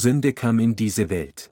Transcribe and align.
Sünde 0.00 0.32
kam 0.32 0.60
in 0.60 0.76
diese 0.76 1.10
Welt. 1.10 1.50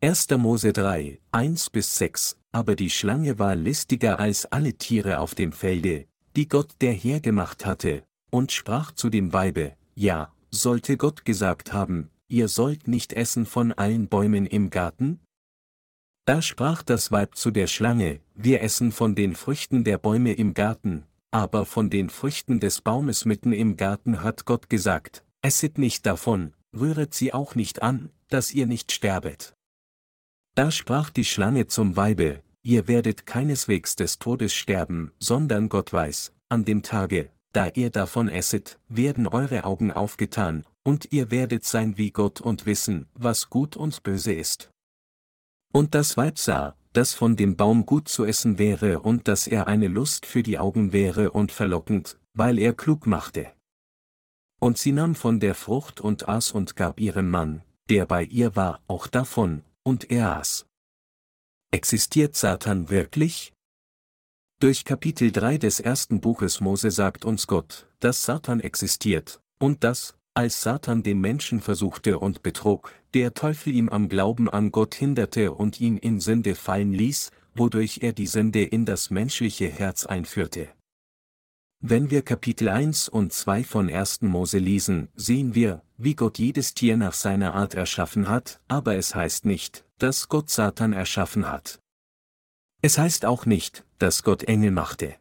1. 0.00 0.30
Mose 0.38 0.72
3, 0.72 1.20
1 1.30 1.68
bis 1.68 1.94
6, 1.96 2.38
aber 2.52 2.74
die 2.74 2.88
Schlange 2.88 3.38
war 3.38 3.54
listiger 3.54 4.18
als 4.18 4.46
alle 4.46 4.72
Tiere 4.72 5.18
auf 5.18 5.34
dem 5.34 5.52
Felde, 5.52 6.06
die 6.36 6.48
Gott 6.48 6.72
der 6.80 6.94
Herr 6.94 7.20
gemacht 7.20 7.66
hatte, 7.66 8.02
und 8.30 8.50
sprach 8.50 8.92
zu 8.92 9.10
dem 9.10 9.34
Weibe, 9.34 9.76
ja, 9.94 10.32
sollte 10.50 10.96
Gott 10.96 11.26
gesagt 11.26 11.74
haben, 11.74 12.08
ihr 12.28 12.48
sollt 12.48 12.88
nicht 12.88 13.12
essen 13.12 13.44
von 13.44 13.72
allen 13.72 14.08
Bäumen 14.08 14.46
im 14.46 14.70
Garten? 14.70 15.20
Da 16.24 16.40
sprach 16.40 16.82
das 16.82 17.12
Weib 17.12 17.36
zu 17.36 17.50
der 17.50 17.66
Schlange, 17.66 18.20
wir 18.34 18.62
essen 18.62 18.90
von 18.90 19.14
den 19.14 19.34
Früchten 19.34 19.84
der 19.84 19.98
Bäume 19.98 20.32
im 20.32 20.54
Garten, 20.54 21.04
aber 21.30 21.66
von 21.66 21.90
den 21.90 22.08
Früchten 22.08 22.58
des 22.58 22.80
Baumes 22.80 23.26
mitten 23.26 23.52
im 23.52 23.76
Garten 23.76 24.22
hat 24.22 24.46
Gott 24.46 24.70
gesagt, 24.70 25.26
esset 25.42 25.76
nicht 25.76 26.06
davon, 26.06 26.53
rühret 26.78 27.14
sie 27.14 27.32
auch 27.32 27.54
nicht 27.54 27.82
an, 27.82 28.10
dass 28.28 28.52
ihr 28.52 28.66
nicht 28.66 28.92
sterbet. 28.92 29.54
Da 30.54 30.70
sprach 30.70 31.10
die 31.10 31.24
Schlange 31.24 31.66
zum 31.66 31.96
Weibe, 31.96 32.42
ihr 32.62 32.88
werdet 32.88 33.26
keineswegs 33.26 33.96
des 33.96 34.18
Todes 34.18 34.54
sterben, 34.54 35.12
sondern 35.18 35.68
Gott 35.68 35.92
weiß, 35.92 36.32
an 36.48 36.64
dem 36.64 36.82
Tage, 36.82 37.30
da 37.52 37.68
ihr 37.68 37.90
davon 37.90 38.28
esset, 38.28 38.78
werden 38.88 39.26
eure 39.26 39.64
Augen 39.64 39.92
aufgetan, 39.92 40.64
und 40.82 41.12
ihr 41.12 41.30
werdet 41.30 41.64
sein 41.64 41.96
wie 41.96 42.10
Gott 42.10 42.40
und 42.40 42.66
wissen, 42.66 43.06
was 43.14 43.50
gut 43.50 43.76
und 43.76 44.02
böse 44.02 44.32
ist. 44.32 44.70
Und 45.72 45.94
das 45.94 46.16
Weib 46.16 46.38
sah, 46.38 46.76
dass 46.92 47.14
von 47.14 47.34
dem 47.36 47.56
Baum 47.56 47.86
gut 47.86 48.08
zu 48.08 48.24
essen 48.24 48.58
wäre 48.58 49.00
und 49.00 49.26
dass 49.26 49.46
er 49.48 49.66
eine 49.66 49.88
Lust 49.88 50.26
für 50.26 50.44
die 50.44 50.58
Augen 50.58 50.92
wäre 50.92 51.32
und 51.32 51.50
verlockend, 51.50 52.18
weil 52.34 52.58
er 52.58 52.72
klug 52.72 53.06
machte. 53.06 53.50
Und 54.64 54.78
sie 54.78 54.92
nahm 54.92 55.14
von 55.14 55.40
der 55.40 55.54
Frucht 55.54 56.00
und 56.00 56.26
aß 56.26 56.52
und 56.52 56.74
gab 56.74 56.98
ihrem 56.98 57.28
Mann, 57.28 57.60
der 57.90 58.06
bei 58.06 58.24
ihr 58.24 58.56
war, 58.56 58.80
auch 58.86 59.06
davon, 59.06 59.62
und 59.82 60.10
er 60.10 60.38
aß. 60.38 60.64
Existiert 61.70 62.34
Satan 62.34 62.88
wirklich? 62.88 63.52
Durch 64.60 64.86
Kapitel 64.86 65.32
3 65.32 65.58
des 65.58 65.80
ersten 65.80 66.22
Buches 66.22 66.62
Mose 66.62 66.90
sagt 66.90 67.26
uns 67.26 67.46
Gott, 67.46 67.86
dass 68.00 68.24
Satan 68.24 68.60
existiert, 68.60 69.42
und 69.58 69.84
dass, 69.84 70.14
als 70.32 70.62
Satan 70.62 71.02
den 71.02 71.20
Menschen 71.20 71.60
versuchte 71.60 72.18
und 72.18 72.42
betrog, 72.42 72.94
der 73.12 73.34
Teufel 73.34 73.74
ihm 73.74 73.90
am 73.90 74.08
Glauben 74.08 74.48
an 74.48 74.72
Gott 74.72 74.94
hinderte 74.94 75.52
und 75.52 75.78
ihn 75.78 75.98
in 75.98 76.20
Sünde 76.20 76.54
fallen 76.54 76.94
ließ, 76.94 77.32
wodurch 77.54 77.98
er 78.00 78.14
die 78.14 78.26
Sünde 78.26 78.62
in 78.62 78.86
das 78.86 79.10
menschliche 79.10 79.68
Herz 79.68 80.06
einführte. 80.06 80.70
Wenn 81.86 82.10
wir 82.10 82.22
Kapitel 82.22 82.70
1 82.70 83.10
und 83.10 83.34
2 83.34 83.62
von 83.62 83.90
1. 83.90 84.22
Mose 84.22 84.56
lesen, 84.56 85.08
sehen 85.16 85.54
wir, 85.54 85.82
wie 85.98 86.14
Gott 86.14 86.38
jedes 86.38 86.72
Tier 86.72 86.96
nach 86.96 87.12
seiner 87.12 87.52
Art 87.52 87.74
erschaffen 87.74 88.26
hat, 88.26 88.58
aber 88.68 88.96
es 88.96 89.14
heißt 89.14 89.44
nicht, 89.44 89.84
dass 89.98 90.30
Gott 90.30 90.48
Satan 90.48 90.94
erschaffen 90.94 91.46
hat. 91.46 91.80
Es 92.80 92.96
heißt 92.96 93.26
auch 93.26 93.44
nicht, 93.44 93.84
dass 93.98 94.22
Gott 94.22 94.44
Engel 94.44 94.70
machte. 94.70 95.16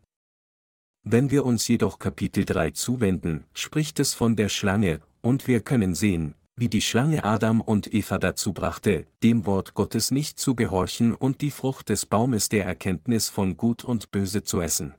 Wenn 1.04 1.32
wir 1.32 1.46
uns 1.46 1.68
jedoch 1.68 2.00
Kapitel 2.00 2.46
3 2.46 2.72
zuwenden, 2.72 3.44
spricht 3.54 4.00
es 4.00 4.14
von 4.14 4.38
der 4.38 4.48
Schlange, 4.48 5.02
und 5.22 5.50
wir 5.50 5.60
können 5.60 5.96
sehen, 5.96 6.34
wie 6.56 6.70
die 6.70 6.82
Schlange 6.82 7.26
Adam 7.26 7.60
und 7.60 7.94
Eva 7.94 8.20
dazu 8.20 8.54
brachte, 8.54 9.06
dem 9.22 9.46
Wort 9.46 9.74
Gottes 9.74 10.12
nicht 10.12 10.40
zu 10.40 10.56
gehorchen 10.56 11.14
und 11.14 11.42
die 11.42 11.52
Frucht 11.52 11.90
des 11.90 12.06
Baumes 12.06 12.48
der 12.48 12.64
Erkenntnis 12.64 13.28
von 13.28 13.58
Gut 13.58 13.84
und 13.84 14.12
Böse 14.12 14.44
zu 14.44 14.62
essen. 14.62 14.96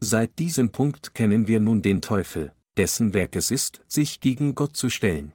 Seit 0.00 0.38
diesem 0.38 0.70
Punkt 0.70 1.14
kennen 1.14 1.48
wir 1.48 1.58
nun 1.58 1.82
den 1.82 2.00
Teufel, 2.00 2.52
dessen 2.76 3.14
Werk 3.14 3.34
es 3.34 3.50
ist, 3.50 3.82
sich 3.88 4.20
gegen 4.20 4.54
Gott 4.54 4.76
zu 4.76 4.90
stellen. 4.90 5.32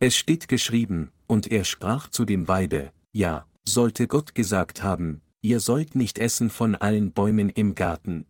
Es 0.00 0.16
steht 0.16 0.48
geschrieben, 0.48 1.12
und 1.28 1.50
er 1.50 1.64
sprach 1.64 2.10
zu 2.10 2.24
dem 2.24 2.48
Weibe, 2.48 2.92
ja, 3.12 3.46
sollte 3.64 4.08
Gott 4.08 4.34
gesagt 4.34 4.82
haben, 4.82 5.22
ihr 5.40 5.60
sollt 5.60 5.94
nicht 5.94 6.18
essen 6.18 6.50
von 6.50 6.74
allen 6.74 7.12
Bäumen 7.12 7.48
im 7.48 7.76
Garten. 7.76 8.26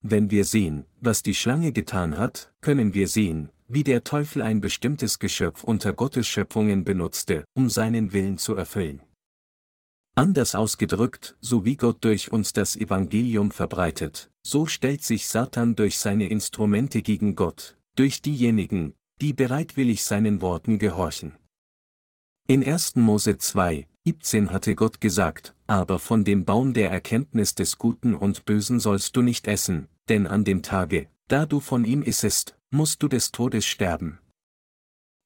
Wenn 0.00 0.30
wir 0.30 0.44
sehen, 0.44 0.84
was 1.00 1.22
die 1.22 1.34
Schlange 1.34 1.72
getan 1.72 2.16
hat, 2.16 2.52
können 2.60 2.94
wir 2.94 3.08
sehen, 3.08 3.50
wie 3.66 3.82
der 3.82 4.04
Teufel 4.04 4.42
ein 4.42 4.60
bestimmtes 4.60 5.18
Geschöpf 5.18 5.64
unter 5.64 5.92
Gottes 5.92 6.28
Schöpfungen 6.28 6.84
benutzte, 6.84 7.44
um 7.54 7.68
seinen 7.68 8.12
Willen 8.12 8.38
zu 8.38 8.54
erfüllen. 8.54 9.02
Anders 10.16 10.54
ausgedrückt, 10.54 11.36
so 11.40 11.64
wie 11.64 11.76
Gott 11.76 12.04
durch 12.04 12.30
uns 12.30 12.52
das 12.52 12.76
Evangelium 12.76 13.50
verbreitet, 13.50 14.30
so 14.44 14.66
stellt 14.66 15.02
sich 15.02 15.26
Satan 15.26 15.74
durch 15.74 15.98
seine 15.98 16.28
Instrumente 16.28 17.02
gegen 17.02 17.34
Gott, 17.34 17.76
durch 17.96 18.22
diejenigen, 18.22 18.94
die 19.20 19.32
bereitwillig 19.32 20.04
seinen 20.04 20.40
Worten 20.40 20.78
gehorchen. 20.78 21.34
In 22.46 22.62
1. 22.64 22.96
Mose 22.96 23.38
2, 23.38 23.88
17 24.04 24.52
hatte 24.52 24.76
Gott 24.76 25.00
gesagt, 25.00 25.56
aber 25.66 25.98
von 25.98 26.22
dem 26.22 26.44
Baum 26.44 26.74
der 26.74 26.90
Erkenntnis 26.90 27.56
des 27.56 27.78
Guten 27.78 28.14
und 28.14 28.44
Bösen 28.44 28.78
sollst 28.78 29.16
du 29.16 29.22
nicht 29.22 29.48
essen, 29.48 29.88
denn 30.08 30.28
an 30.28 30.44
dem 30.44 30.62
Tage, 30.62 31.08
da 31.26 31.44
du 31.44 31.58
von 31.58 31.84
ihm 31.84 32.02
issest, 32.02 32.56
musst 32.70 33.02
du 33.02 33.08
des 33.08 33.32
Todes 33.32 33.66
sterben. 33.66 34.20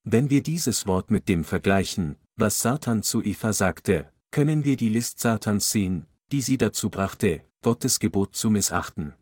Wenn 0.05 0.31
wir 0.31 0.43
dieses 0.43 0.87
Wort 0.87 1.11
mit 1.11 1.29
dem 1.29 1.45
vergleichen, 1.45 2.17
was 2.37 2.63
Satan 2.63 3.03
zu 3.03 3.23
Eva 3.23 3.53
sagte, 3.53 4.11
können 4.31 4.65
wir 4.65 4.77
die 4.77 4.89
List 4.89 5.21
Satans 5.21 5.71
sehen, 5.71 6.07
die 6.33 6.43
sie 6.43 6.59
dazu 6.59 6.91
brachte, 6.91 7.43
Gottes 7.63 7.99
Gebot 7.99 8.37
zu 8.37 8.51
missachten. 8.51 9.15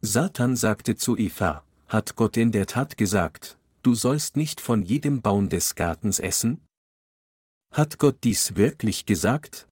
Satan 0.00 0.56
sagte 0.56 0.96
zu 0.96 1.16
Eva, 1.16 1.64
hat 1.86 2.16
Gott 2.16 2.36
in 2.36 2.52
der 2.52 2.66
Tat 2.66 2.96
gesagt, 2.96 3.58
du 3.82 3.94
sollst 3.94 4.36
nicht 4.36 4.60
von 4.60 4.82
jedem 4.82 5.22
Baum 5.22 5.48
des 5.48 5.74
Gartens 5.74 6.18
essen? 6.18 6.60
Hat 7.72 7.98
Gott 7.98 8.18
dies 8.24 8.56
wirklich 8.56 9.06
gesagt? 9.06 9.68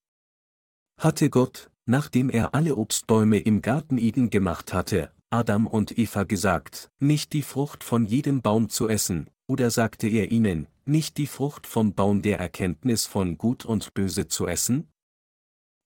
Hatte 0.99 1.31
Gott, 1.31 1.71
nachdem 1.87 2.31
er 2.31 2.55
alle 2.55 2.77
Obstbäume 2.77 3.39
im 3.39 3.63
Garten 3.63 3.99
Eden 3.99 4.31
gemacht 4.31 4.73
hatte, 4.73 5.13
Adam 5.31 5.67
und 5.67 5.99
Eva 5.99 6.25
gesagt, 6.25 6.91
nicht 6.99 7.33
die 7.33 7.43
Frucht 7.43 7.85
von 7.85 8.05
jedem 8.07 8.43
Baum 8.43 8.69
zu 8.69 8.89
essen, 8.89 9.31
oder 9.47 9.71
sagte 9.71 10.09
er 10.09 10.31
ihnen, 10.31 10.67
nicht 10.87 11.17
die 11.19 11.27
Frucht 11.27 11.67
vom 11.67 11.95
Baum 11.95 12.23
der 12.23 12.39
Erkenntnis 12.39 13.07
von 13.07 13.39
Gut 13.39 13.65
und 13.65 13.95
Böse 13.95 14.29
zu 14.29 14.47
essen? 14.47 14.89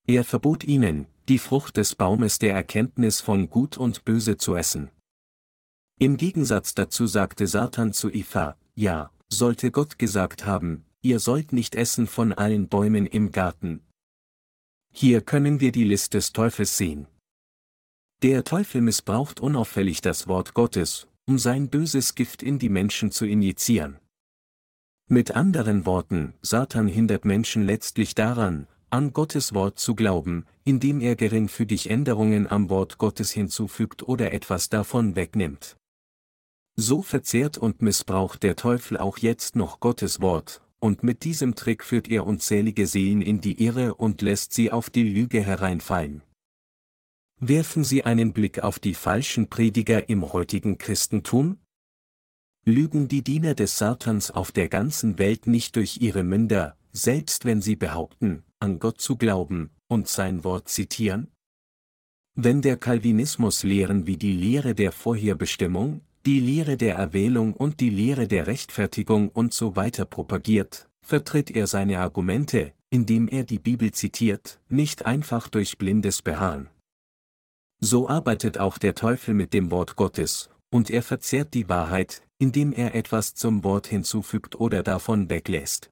Er 0.06 0.24
verbot 0.24 0.64
ihnen, 0.64 1.06
die 1.28 1.38
Frucht 1.38 1.76
des 1.76 1.94
Baumes 1.94 2.38
der 2.38 2.54
Erkenntnis 2.54 3.20
von 3.20 3.50
Gut 3.50 3.76
und 3.76 4.04
Böse 4.04 4.36
zu 4.36 4.54
essen. 4.54 4.90
Im 5.98 6.16
Gegensatz 6.16 6.74
dazu 6.74 7.06
sagte 7.06 7.46
Satan 7.46 7.92
zu 7.92 8.10
Eva, 8.10 8.56
ja, 8.74 9.10
sollte 9.28 9.70
Gott 9.70 9.98
gesagt 9.98 10.46
haben, 10.46 10.84
ihr 11.02 11.20
sollt 11.20 11.52
nicht 11.52 11.74
essen 11.74 12.06
von 12.06 12.32
allen 12.32 12.68
Bäumen 12.68 13.06
im 13.06 13.32
Garten. 13.32 13.82
Hier 14.92 15.20
können 15.20 15.60
wir 15.60 15.72
die 15.72 15.84
List 15.84 16.14
des 16.14 16.32
Teufels 16.32 16.76
sehen. 16.76 17.06
Der 18.22 18.44
Teufel 18.44 18.80
missbraucht 18.80 19.40
unauffällig 19.40 20.00
das 20.00 20.26
Wort 20.26 20.54
Gottes, 20.54 21.06
um 21.26 21.38
sein 21.38 21.68
böses 21.68 22.14
Gift 22.14 22.42
in 22.42 22.58
die 22.58 22.70
Menschen 22.70 23.10
zu 23.10 23.26
injizieren. 23.26 23.98
Mit 25.08 25.36
anderen 25.36 25.86
Worten, 25.86 26.34
Satan 26.42 26.88
hindert 26.88 27.24
Menschen 27.24 27.64
letztlich 27.64 28.16
daran, 28.16 28.66
an 28.90 29.12
Gottes 29.12 29.54
Wort 29.54 29.78
zu 29.78 29.94
glauben, 29.94 30.46
indem 30.64 31.00
er 31.00 31.14
geringfügig 31.14 31.90
Änderungen 31.90 32.48
am 32.48 32.70
Wort 32.70 32.98
Gottes 32.98 33.30
hinzufügt 33.30 34.02
oder 34.02 34.32
etwas 34.32 34.68
davon 34.68 35.14
wegnimmt. 35.14 35.76
So 36.74 37.02
verzehrt 37.02 37.56
und 37.56 37.82
missbraucht 37.82 38.42
der 38.42 38.56
Teufel 38.56 38.98
auch 38.98 39.18
jetzt 39.18 39.54
noch 39.54 39.78
Gottes 39.78 40.20
Wort, 40.20 40.60
und 40.80 41.04
mit 41.04 41.22
diesem 41.22 41.54
Trick 41.54 41.84
führt 41.84 42.08
er 42.08 42.26
unzählige 42.26 42.88
Seelen 42.88 43.22
in 43.22 43.40
die 43.40 43.64
Irre 43.64 43.94
und 43.94 44.22
lässt 44.22 44.54
sie 44.54 44.72
auf 44.72 44.90
die 44.90 45.04
Lüge 45.04 45.40
hereinfallen. 45.40 46.22
Werfen 47.38 47.84
Sie 47.84 48.02
einen 48.02 48.32
Blick 48.32 48.58
auf 48.58 48.80
die 48.80 48.94
falschen 48.94 49.48
Prediger 49.48 50.08
im 50.08 50.32
heutigen 50.32 50.78
Christentum? 50.78 51.58
Lügen 52.68 53.06
die 53.06 53.22
Diener 53.22 53.54
des 53.54 53.78
Satans 53.78 54.32
auf 54.32 54.50
der 54.50 54.68
ganzen 54.68 55.20
Welt 55.20 55.46
nicht 55.46 55.76
durch 55.76 55.98
ihre 56.00 56.24
Münder, 56.24 56.76
selbst 56.90 57.44
wenn 57.44 57.62
sie 57.62 57.76
behaupten, 57.76 58.42
an 58.58 58.80
Gott 58.80 59.00
zu 59.00 59.16
glauben, 59.16 59.70
und 59.86 60.08
sein 60.08 60.42
Wort 60.42 60.68
zitieren? 60.68 61.30
Wenn 62.34 62.62
der 62.62 62.76
Calvinismus 62.76 63.62
Lehren 63.62 64.08
wie 64.08 64.16
die 64.16 64.32
Lehre 64.32 64.74
der 64.74 64.90
Vorherbestimmung, 64.90 66.00
die 66.26 66.40
Lehre 66.40 66.76
der 66.76 66.96
Erwählung 66.96 67.54
und 67.54 67.78
die 67.78 67.88
Lehre 67.88 68.26
der 68.26 68.48
Rechtfertigung 68.48 69.28
und 69.28 69.54
so 69.54 69.76
weiter 69.76 70.04
propagiert, 70.04 70.88
vertritt 71.02 71.52
er 71.52 71.68
seine 71.68 72.00
Argumente, 72.00 72.72
indem 72.90 73.28
er 73.28 73.44
die 73.44 73.60
Bibel 73.60 73.92
zitiert, 73.92 74.58
nicht 74.68 75.06
einfach 75.06 75.48
durch 75.48 75.78
blindes 75.78 76.20
Beharren. 76.20 76.68
So 77.78 78.08
arbeitet 78.08 78.58
auch 78.58 78.76
der 78.76 78.96
Teufel 78.96 79.34
mit 79.34 79.54
dem 79.54 79.70
Wort 79.70 79.94
Gottes, 79.94 80.50
und 80.70 80.90
er 80.90 81.04
verzehrt 81.04 81.54
die 81.54 81.68
Wahrheit, 81.68 82.25
indem 82.38 82.72
er 82.72 82.94
etwas 82.94 83.34
zum 83.34 83.64
Wort 83.64 83.86
hinzufügt 83.86 84.60
oder 84.60 84.82
davon 84.82 85.30
weglässt. 85.30 85.90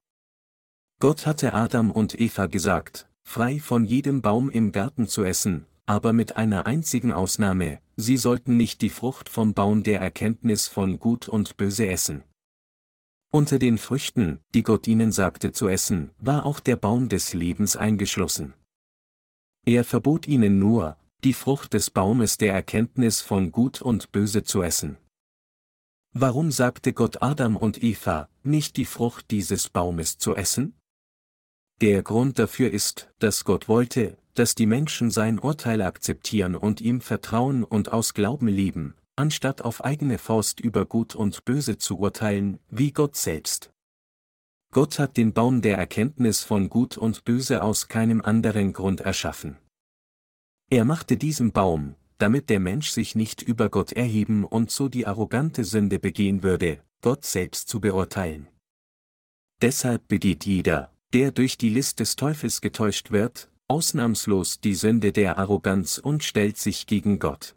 Gott 1.00 1.26
hatte 1.26 1.54
Adam 1.54 1.90
und 1.90 2.18
Eva 2.20 2.46
gesagt, 2.46 3.08
frei 3.22 3.58
von 3.58 3.84
jedem 3.84 4.22
Baum 4.22 4.50
im 4.50 4.72
Garten 4.72 5.08
zu 5.08 5.24
essen, 5.24 5.66
aber 5.86 6.12
mit 6.12 6.36
einer 6.36 6.66
einzigen 6.66 7.12
Ausnahme, 7.12 7.80
sie 7.96 8.16
sollten 8.16 8.56
nicht 8.56 8.80
die 8.80 8.90
Frucht 8.90 9.28
vom 9.28 9.54
Baum 9.54 9.82
der 9.82 10.00
Erkenntnis 10.00 10.68
von 10.68 10.98
Gut 10.98 11.28
und 11.28 11.56
Böse 11.56 11.86
essen. 11.86 12.22
Unter 13.30 13.58
den 13.58 13.78
Früchten, 13.78 14.38
die 14.54 14.62
Gott 14.62 14.86
ihnen 14.86 15.10
sagte 15.10 15.52
zu 15.52 15.68
essen, 15.68 16.10
war 16.18 16.46
auch 16.46 16.60
der 16.60 16.76
Baum 16.76 17.08
des 17.08 17.34
Lebens 17.34 17.76
eingeschlossen. 17.76 18.54
Er 19.66 19.82
verbot 19.82 20.28
ihnen 20.28 20.58
nur, 20.58 20.96
die 21.24 21.32
Frucht 21.32 21.72
des 21.72 21.90
Baumes 21.90 22.38
der 22.38 22.52
Erkenntnis 22.52 23.22
von 23.22 23.50
Gut 23.50 23.82
und 23.82 24.12
Böse 24.12 24.44
zu 24.44 24.62
essen. 24.62 24.98
Warum 26.16 26.52
sagte 26.52 26.92
Gott 26.92 27.22
Adam 27.22 27.56
und 27.56 27.82
Eva, 27.82 28.28
nicht 28.44 28.76
die 28.76 28.84
Frucht 28.84 29.32
dieses 29.32 29.68
Baumes 29.68 30.16
zu 30.16 30.36
essen? 30.36 30.78
Der 31.80 32.04
Grund 32.04 32.38
dafür 32.38 32.70
ist, 32.70 33.12
dass 33.18 33.44
Gott 33.44 33.68
wollte, 33.68 34.16
dass 34.34 34.54
die 34.54 34.66
Menschen 34.66 35.10
sein 35.10 35.40
Urteil 35.40 35.82
akzeptieren 35.82 36.54
und 36.54 36.80
ihm 36.80 37.00
vertrauen 37.00 37.64
und 37.64 37.92
aus 37.92 38.14
Glauben 38.14 38.46
lieben, 38.46 38.94
anstatt 39.16 39.62
auf 39.62 39.84
eigene 39.84 40.18
Faust 40.18 40.60
über 40.60 40.86
Gut 40.86 41.16
und 41.16 41.44
Böse 41.44 41.78
zu 41.78 41.98
urteilen, 41.98 42.60
wie 42.70 42.92
Gott 42.92 43.16
selbst. 43.16 43.72
Gott 44.70 45.00
hat 45.00 45.16
den 45.16 45.32
Baum 45.32 45.62
der 45.62 45.78
Erkenntnis 45.78 46.44
von 46.44 46.70
Gut 46.70 46.96
und 46.96 47.24
Böse 47.24 47.60
aus 47.60 47.88
keinem 47.88 48.20
anderen 48.20 48.72
Grund 48.72 49.00
erschaffen. 49.00 49.56
Er 50.70 50.84
machte 50.84 51.16
diesen 51.16 51.50
Baum, 51.50 51.96
damit 52.24 52.48
der 52.48 52.58
Mensch 52.58 52.88
sich 52.88 53.14
nicht 53.14 53.42
über 53.42 53.68
Gott 53.68 53.92
erheben 53.92 54.46
und 54.46 54.70
so 54.70 54.88
die 54.88 55.06
arrogante 55.06 55.62
Sünde 55.62 55.98
begehen 55.98 56.42
würde, 56.42 56.82
Gott 57.02 57.26
selbst 57.26 57.68
zu 57.68 57.82
beurteilen. 57.82 58.48
Deshalb 59.60 60.08
begeht 60.08 60.46
jeder, 60.46 60.90
der 61.12 61.32
durch 61.32 61.58
die 61.58 61.68
List 61.68 62.00
des 62.00 62.16
Teufels 62.16 62.62
getäuscht 62.62 63.10
wird, 63.10 63.50
ausnahmslos 63.68 64.58
die 64.58 64.74
Sünde 64.74 65.12
der 65.12 65.36
Arroganz 65.36 65.98
und 65.98 66.24
stellt 66.24 66.56
sich 66.56 66.86
gegen 66.86 67.18
Gott. 67.18 67.54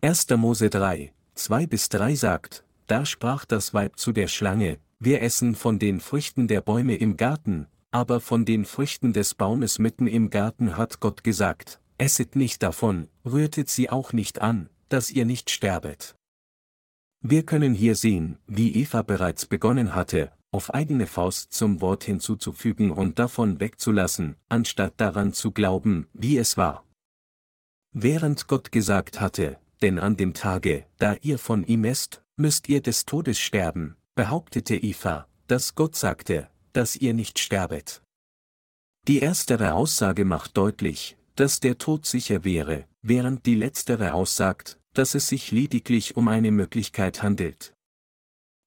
1. 0.00 0.30
Mose 0.36 0.70
3, 0.70 1.12
2 1.34 1.66
bis 1.66 1.88
3 1.88 2.14
sagt, 2.14 2.62
da 2.86 3.04
sprach 3.04 3.46
das 3.46 3.74
Weib 3.74 3.98
zu 3.98 4.12
der 4.12 4.28
Schlange, 4.28 4.78
wir 5.00 5.22
essen 5.22 5.56
von 5.56 5.80
den 5.80 5.98
Früchten 5.98 6.46
der 6.46 6.60
Bäume 6.60 6.94
im 6.94 7.16
Garten, 7.16 7.66
aber 7.90 8.20
von 8.20 8.44
den 8.44 8.64
Früchten 8.64 9.12
des 9.12 9.34
Baumes 9.34 9.80
mitten 9.80 10.06
im 10.06 10.30
Garten 10.30 10.76
hat 10.76 11.00
Gott 11.00 11.24
gesagt, 11.24 11.80
esset 11.98 12.36
nicht 12.36 12.62
davon, 12.62 13.08
rührtet 13.24 13.68
sie 13.68 13.90
auch 13.90 14.12
nicht 14.12 14.40
an, 14.40 14.68
dass 14.88 15.10
ihr 15.10 15.24
nicht 15.24 15.50
sterbet. 15.50 16.16
Wir 17.20 17.44
können 17.44 17.74
hier 17.74 17.96
sehen, 17.96 18.38
wie 18.46 18.74
Eva 18.74 19.02
bereits 19.02 19.46
begonnen 19.46 19.94
hatte, 19.94 20.32
auf 20.52 20.72
eigene 20.72 21.06
Faust 21.06 21.52
zum 21.52 21.80
Wort 21.80 22.04
hinzuzufügen 22.04 22.90
und 22.90 23.18
davon 23.18 23.60
wegzulassen, 23.60 24.36
anstatt 24.48 24.94
daran 24.98 25.32
zu 25.32 25.50
glauben, 25.50 26.08
wie 26.12 26.38
es 26.38 26.56
war. 26.56 26.84
Während 27.92 28.46
Gott 28.46 28.72
gesagt 28.72 29.20
hatte, 29.20 29.58
denn 29.82 29.98
an 29.98 30.16
dem 30.16 30.34
Tage, 30.34 30.86
da 30.98 31.14
ihr 31.20 31.38
von 31.38 31.64
ihm 31.64 31.84
esst, 31.84 32.22
müsst 32.36 32.68
ihr 32.68 32.80
des 32.80 33.06
Todes 33.06 33.38
sterben, 33.38 33.96
behauptete 34.14 34.76
Eva, 34.76 35.26
dass 35.46 35.74
Gott 35.74 35.96
sagte, 35.96 36.48
dass 36.72 36.96
ihr 36.96 37.14
nicht 37.14 37.38
sterbet. 37.38 38.02
Die 39.08 39.20
erstere 39.20 39.74
Aussage 39.74 40.24
macht 40.24 40.56
deutlich, 40.56 41.15
dass 41.36 41.60
der 41.60 41.78
Tod 41.78 42.06
sicher 42.06 42.44
wäre, 42.44 42.86
während 43.02 43.46
die 43.46 43.54
letztere 43.54 44.14
aussagt, 44.14 44.80
dass 44.94 45.14
es 45.14 45.28
sich 45.28 45.52
lediglich 45.52 46.16
um 46.16 46.28
eine 46.28 46.50
Möglichkeit 46.50 47.22
handelt. 47.22 47.74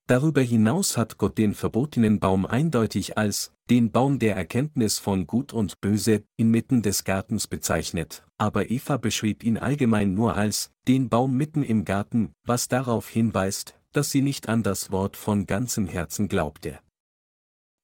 Darüber 0.08 0.42
hinaus 0.42 0.98
hat 0.98 1.18
Gott 1.18 1.38
den 1.38 1.54
verbotenen 1.54 2.20
Baum 2.20 2.46
eindeutig 2.46 3.18
als 3.18 3.52
den 3.70 3.92
Baum 3.92 4.18
der 4.18 4.36
Erkenntnis 4.36 4.98
von 4.98 5.28
Gut 5.28 5.54
und 5.54 5.82
Böse 5.82 6.24
inmitten 6.36 6.82
des 6.82 7.04
Gartens 7.04 7.48
bezeichnet, 7.48 8.26
aber 8.38 8.72
Eva 8.72 8.98
beschrieb 8.98 9.44
ihn 9.44 9.58
allgemein 9.58 10.16
nur 10.16 10.36
als 10.36 10.72
den 10.88 11.10
Baum 11.10 11.38
mitten 11.38 11.62
im 11.62 11.86
Garten, 11.86 12.34
was 12.44 12.68
darauf 12.68 13.08
hinweist, 13.08 13.76
dass 13.92 14.10
sie 14.10 14.24
nicht 14.24 14.50
an 14.50 14.64
das 14.64 14.92
Wort 14.92 15.16
von 15.16 15.46
ganzem 15.46 15.88
Herzen 15.88 16.28
glaubte. 16.28 16.80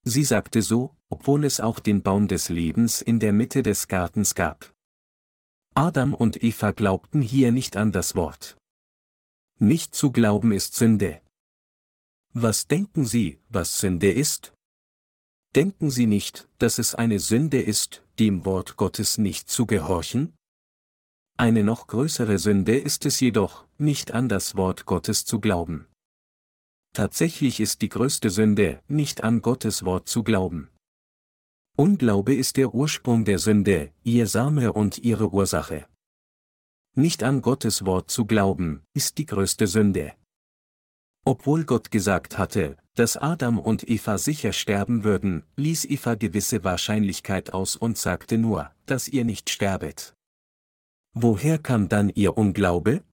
Sie 0.04 0.24
sagte 0.24 0.62
so, 0.62 0.96
obwohl 1.10 1.46
es 1.46 1.60
auch 1.60 1.80
den 1.80 2.02
Baum 2.04 2.28
des 2.28 2.50
Lebens 2.50 3.02
in 3.02 3.20
der 3.20 3.34
Mitte 3.34 3.64
des 3.64 3.88
Gartens 3.88 4.36
gab. 4.36 4.75
Adam 5.77 6.13
und 6.13 6.42
Eva 6.42 6.72
glaubten 6.72 7.22
hier 7.22 7.51
nicht 7.51 7.75
an 7.75 7.92
das 7.92 8.16
Wort. 8.16 8.56
Nicht 9.60 9.94
zu 9.94 10.13
glauben 10.13 10.54
ist 10.54 10.74
Sünde. 10.74 11.22
Was 12.31 12.68
denken 12.68 13.04
Sie, 13.04 13.42
was 13.50 13.77
Sünde 13.80 14.10
ist? 14.10 14.54
Denken 15.54 15.92
Sie 15.92 16.07
nicht, 16.07 16.48
dass 16.60 16.80
es 16.80 16.95
eine 16.95 17.19
Sünde 17.19 17.62
ist, 17.62 18.04
dem 18.19 18.45
Wort 18.45 18.77
Gottes 18.77 19.18
nicht 19.18 19.50
zu 19.50 19.66
gehorchen? 19.66 20.33
Eine 21.38 21.66
noch 21.66 21.88
größere 21.88 22.39
Sünde 22.39 22.77
ist 22.77 23.06
es 23.06 23.19
jedoch, 23.19 23.66
nicht 23.77 24.13
an 24.13 24.30
das 24.30 24.56
Wort 24.56 24.86
Gottes 24.86 25.25
zu 25.25 25.42
glauben. 25.42 25.88
Tatsächlich 26.94 27.60
ist 27.60 27.81
die 27.81 27.89
größte 27.89 28.30
Sünde, 28.30 28.81
nicht 28.88 29.25
an 29.25 29.42
Gottes 29.42 29.83
Wort 29.83 30.07
zu 30.07 30.24
glauben. 30.24 30.69
Unglaube 31.77 32.33
ist 32.33 32.56
der 32.56 32.74
Ursprung 32.74 33.25
der 33.25 33.38
Sünde, 33.38 33.92
ihr 34.06 34.27
Same 34.27 34.72
und 34.72 34.98
ihre 35.00 35.33
Ursache. 35.33 35.86
Nicht 36.95 37.22
an 37.22 37.42
Gottes 37.42 37.86
Wort 37.86 38.10
zu 38.10 38.25
glauben, 38.25 38.81
ist 38.94 39.18
die 39.18 39.25
größte 39.25 39.68
Sünde. 39.68 40.13
Obwohl 41.25 41.66
Gott 41.66 41.92
gesagt 41.92 42.38
hatte, 42.38 42.77
dass 42.94 43.18
Adam 43.18 43.60
und 43.60 43.89
Eva 43.89 44.18
sicher 44.18 44.54
sterben 44.54 45.04
würden, 45.04 45.44
ließ 45.57 45.83
Eva 45.83 46.16
gewisse 46.16 46.63
Wahrscheinlichkeit 46.63 47.51
aus 47.51 47.75
und 47.75 47.98
sagte 47.98 48.38
nur, 48.38 48.72
dass 48.86 49.10
ihr 49.10 49.25
nicht 49.25 49.50
sterbet. 49.50 50.13
Woher 51.13 51.57
kam 51.57 51.89
dann 51.89 52.07
ihr 52.07 52.38
Unglaube? 52.38 53.04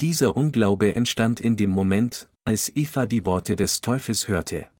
Dieser 0.00 0.36
Unglaube 0.36 0.96
entstand 0.96 1.38
in 1.38 1.56
dem 1.56 1.70
Moment, 1.70 2.28
als 2.44 2.74
Eva 2.74 3.06
die 3.06 3.24
Worte 3.24 3.54
des 3.54 3.80
Teufels 3.82 4.26
hörte. 4.26 4.71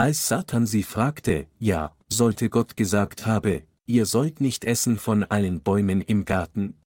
Als 0.00 0.28
Satan 0.28 0.64
sie 0.66 0.82
fragte, 0.82 1.46
ja, 1.58 1.94
sollte 2.08 2.48
Gott 2.48 2.74
gesagt 2.74 3.26
habe, 3.26 3.64
ihr 3.84 4.06
sollt 4.06 4.40
nicht 4.40 4.64
essen 4.64 4.96
von 4.96 5.24
allen 5.24 5.60
Bäumen 5.60 6.00
im 6.00 6.24
Garten? 6.24 6.80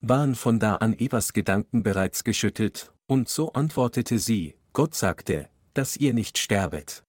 Waren 0.00 0.34
von 0.34 0.58
da 0.58 0.74
an 0.74 0.98
Evas 0.98 1.32
Gedanken 1.32 1.84
bereits 1.84 2.24
geschüttelt, 2.24 2.92
und 3.06 3.28
so 3.28 3.52
antwortete 3.52 4.18
sie, 4.18 4.56
Gott 4.72 4.96
sagte, 4.96 5.48
dass 5.74 5.96
ihr 5.96 6.12
nicht 6.12 6.38
sterbet. 6.38 7.04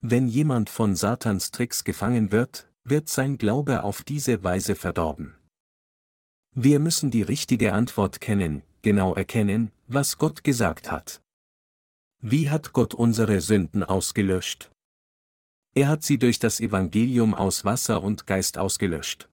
Wenn 0.00 0.28
jemand 0.28 0.70
von 0.70 0.94
Satans 0.94 1.50
Tricks 1.50 1.82
gefangen 1.82 2.30
wird, 2.30 2.68
wird 2.84 3.08
sein 3.08 3.36
Glaube 3.36 3.82
auf 3.82 4.04
diese 4.04 4.44
Weise 4.44 4.76
verdorben. 4.76 5.34
Wir 6.54 6.78
müssen 6.78 7.10
die 7.10 7.22
richtige 7.22 7.72
Antwort 7.72 8.20
kennen, 8.20 8.62
genau 8.82 9.16
erkennen, 9.16 9.72
was 9.88 10.18
Gott 10.18 10.44
gesagt 10.44 10.92
hat. 10.92 11.20
Wie 12.26 12.50
hat 12.50 12.72
Gott 12.72 12.94
unsere 12.94 13.40
Sünden 13.40 13.84
ausgelöscht? 13.84 14.70
Er 15.74 15.88
hat 15.88 16.02
sie 16.02 16.18
durch 16.18 16.38
das 16.38 16.58
Evangelium 16.58 17.34
aus 17.34 17.64
Wasser 17.64 18.02
und 18.02 18.26
Geist 18.26 18.58
ausgelöscht 18.58 19.28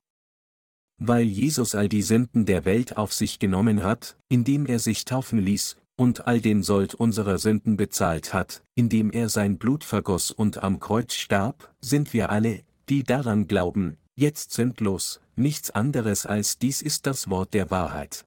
weil 1.04 1.24
Jesus 1.24 1.74
all 1.74 1.90
die 1.90 2.04
Sünden 2.04 2.46
der 2.46 2.64
Welt 2.64 2.96
auf 2.96 3.12
sich 3.12 3.40
genommen 3.40 3.84
hat, 3.84 4.18
indem 4.30 4.68
er 4.68 4.78
sich 4.78 5.04
taufen 5.04 5.40
ließ, 5.40 5.78
und 5.96 6.28
all 6.28 6.42
den 6.42 6.62
Sold 6.62 6.94
unserer 6.94 7.40
Sünden 7.40 7.76
bezahlt 7.76 8.36
hat, 8.36 8.64
indem 8.76 9.12
er 9.12 9.28
sein 9.28 9.58
Blut 9.58 9.84
vergoss 9.84 10.30
und 10.30 10.62
am 10.62 10.80
Kreuz 10.80 11.16
starb, 11.16 11.74
sind 11.82 12.14
wir 12.14 12.30
alle, 12.30 12.64
die 12.88 13.04
daran 13.04 13.48
glauben, 13.48 13.98
jetzt 14.16 14.52
sündlos, 14.52 15.22
nichts 15.36 15.72
anderes 15.72 16.28
als 16.28 16.60
dies 16.60 16.84
ist 16.84 17.08
das 17.08 17.32
Wort 17.32 17.56
der 17.56 17.72
Wahrheit. 17.72 18.26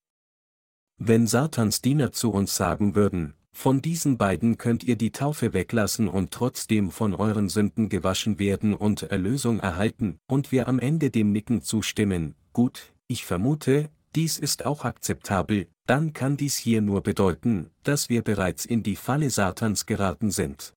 Wenn 0.99 1.29
Satans 1.29 1.81
Diener 1.81 2.11
zu 2.11 2.33
uns 2.33 2.57
sagen 2.57 2.97
würden, 2.97 3.35
von 3.55 3.81
diesen 3.81 4.19
beiden 4.19 4.59
könnt 4.59 4.85
ihr 4.85 4.97
die 4.97 5.13
Taufe 5.13 5.55
weglassen 5.55 6.09
und 6.09 6.33
trotzdem 6.33 6.91
von 6.91 7.15
euren 7.15 7.49
Sünden 7.49 7.89
gewaschen 7.89 8.39
werden 8.39 8.75
und 8.75 9.05
Erlösung 9.05 9.61
erhalten, 9.61 10.19
und 10.27 10.53
wir 10.53 10.69
am 10.69 10.79
Ende 10.79 11.11
dem 11.11 11.33
Nicken 11.33 11.63
zustimmen, 11.63 12.35
gut, 12.53 12.93
ich 13.07 13.25
vermute, 13.25 13.89
dies 14.15 14.39
ist 14.39 14.67
auch 14.67 14.85
akzeptabel, 14.85 15.69
dann 15.87 16.13
kann 16.13 16.37
dies 16.37 16.57
hier 16.57 16.83
nur 16.83 17.03
bedeuten, 17.03 17.71
dass 17.85 18.09
wir 18.09 18.23
bereits 18.23 18.65
in 18.65 18.83
die 18.83 18.97
Falle 18.97 19.31
Satans 19.31 19.87
geraten 19.87 20.31
sind. 20.31 20.75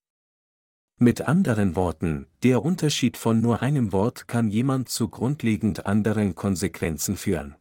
Mit 1.00 1.22
anderen 1.22 1.76
Worten, 1.76 2.26
der 2.42 2.64
Unterschied 2.64 3.16
von 3.16 3.40
nur 3.40 3.62
einem 3.62 3.92
Wort 3.92 4.26
kann 4.26 4.50
jemand 4.50 4.88
zu 4.88 5.08
grundlegend 5.08 5.86
anderen 5.86 6.34
Konsequenzen 6.34 7.16
führen. 7.16 7.54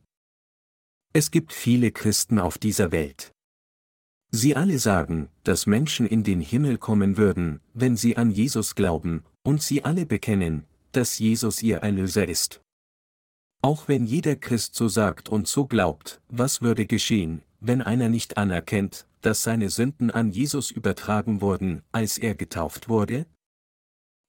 Es 1.13 1.31
gibt 1.31 1.53
viele 1.53 1.91
Christen 1.91 2.39
auf 2.39 2.57
dieser 2.57 2.91
Welt. 2.91 3.31
Sie 4.31 4.55
alle 4.55 4.77
sagen, 4.77 5.29
dass 5.43 5.67
Menschen 5.67 6.05
in 6.05 6.23
den 6.23 6.41
Himmel 6.41 6.77
kommen 6.77 7.17
würden, 7.17 7.61
wenn 7.73 7.95
sie 7.95 8.17
an 8.17 8.29
Jesus 8.29 8.75
glauben, 8.75 9.23
und 9.43 9.61
sie 9.61 9.85
alle 9.85 10.05
bekennen, 10.05 10.65
dass 10.91 11.17
Jesus 11.19 11.63
ihr 11.63 11.77
Erlöser 11.77 12.27
ist. 12.27 12.61
Auch 13.61 13.87
wenn 13.87 14.05
jeder 14.05 14.35
Christ 14.35 14.75
so 14.75 14.87
sagt 14.87 15.29
und 15.29 15.47
so 15.47 15.65
glaubt, 15.65 16.21
was 16.27 16.61
würde 16.61 16.85
geschehen, 16.85 17.41
wenn 17.59 17.81
einer 17.81 18.09
nicht 18.09 18.37
anerkennt, 18.37 19.07
dass 19.21 19.43
seine 19.43 19.69
Sünden 19.69 20.11
an 20.11 20.29
Jesus 20.29 20.71
übertragen 20.71 21.41
wurden, 21.41 21.81
als 21.91 22.17
er 22.17 22.35
getauft 22.35 22.89
wurde? 22.89 23.25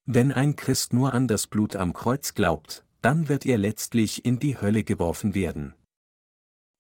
Wenn 0.07 0.33
ein 0.33 0.57
Christ 0.57 0.93
nur 0.93 1.13
an 1.13 1.29
das 1.29 1.47
Blut 1.47 1.77
am 1.77 1.93
Kreuz 1.93 2.35
glaubt, 2.35 2.85
dann 3.03 3.29
wird 3.29 3.45
er 3.45 3.59
letztlich 3.59 4.25
in 4.25 4.39
die 4.39 4.61
Hölle 4.61 4.83
geworfen 4.83 5.35
werden. 5.35 5.75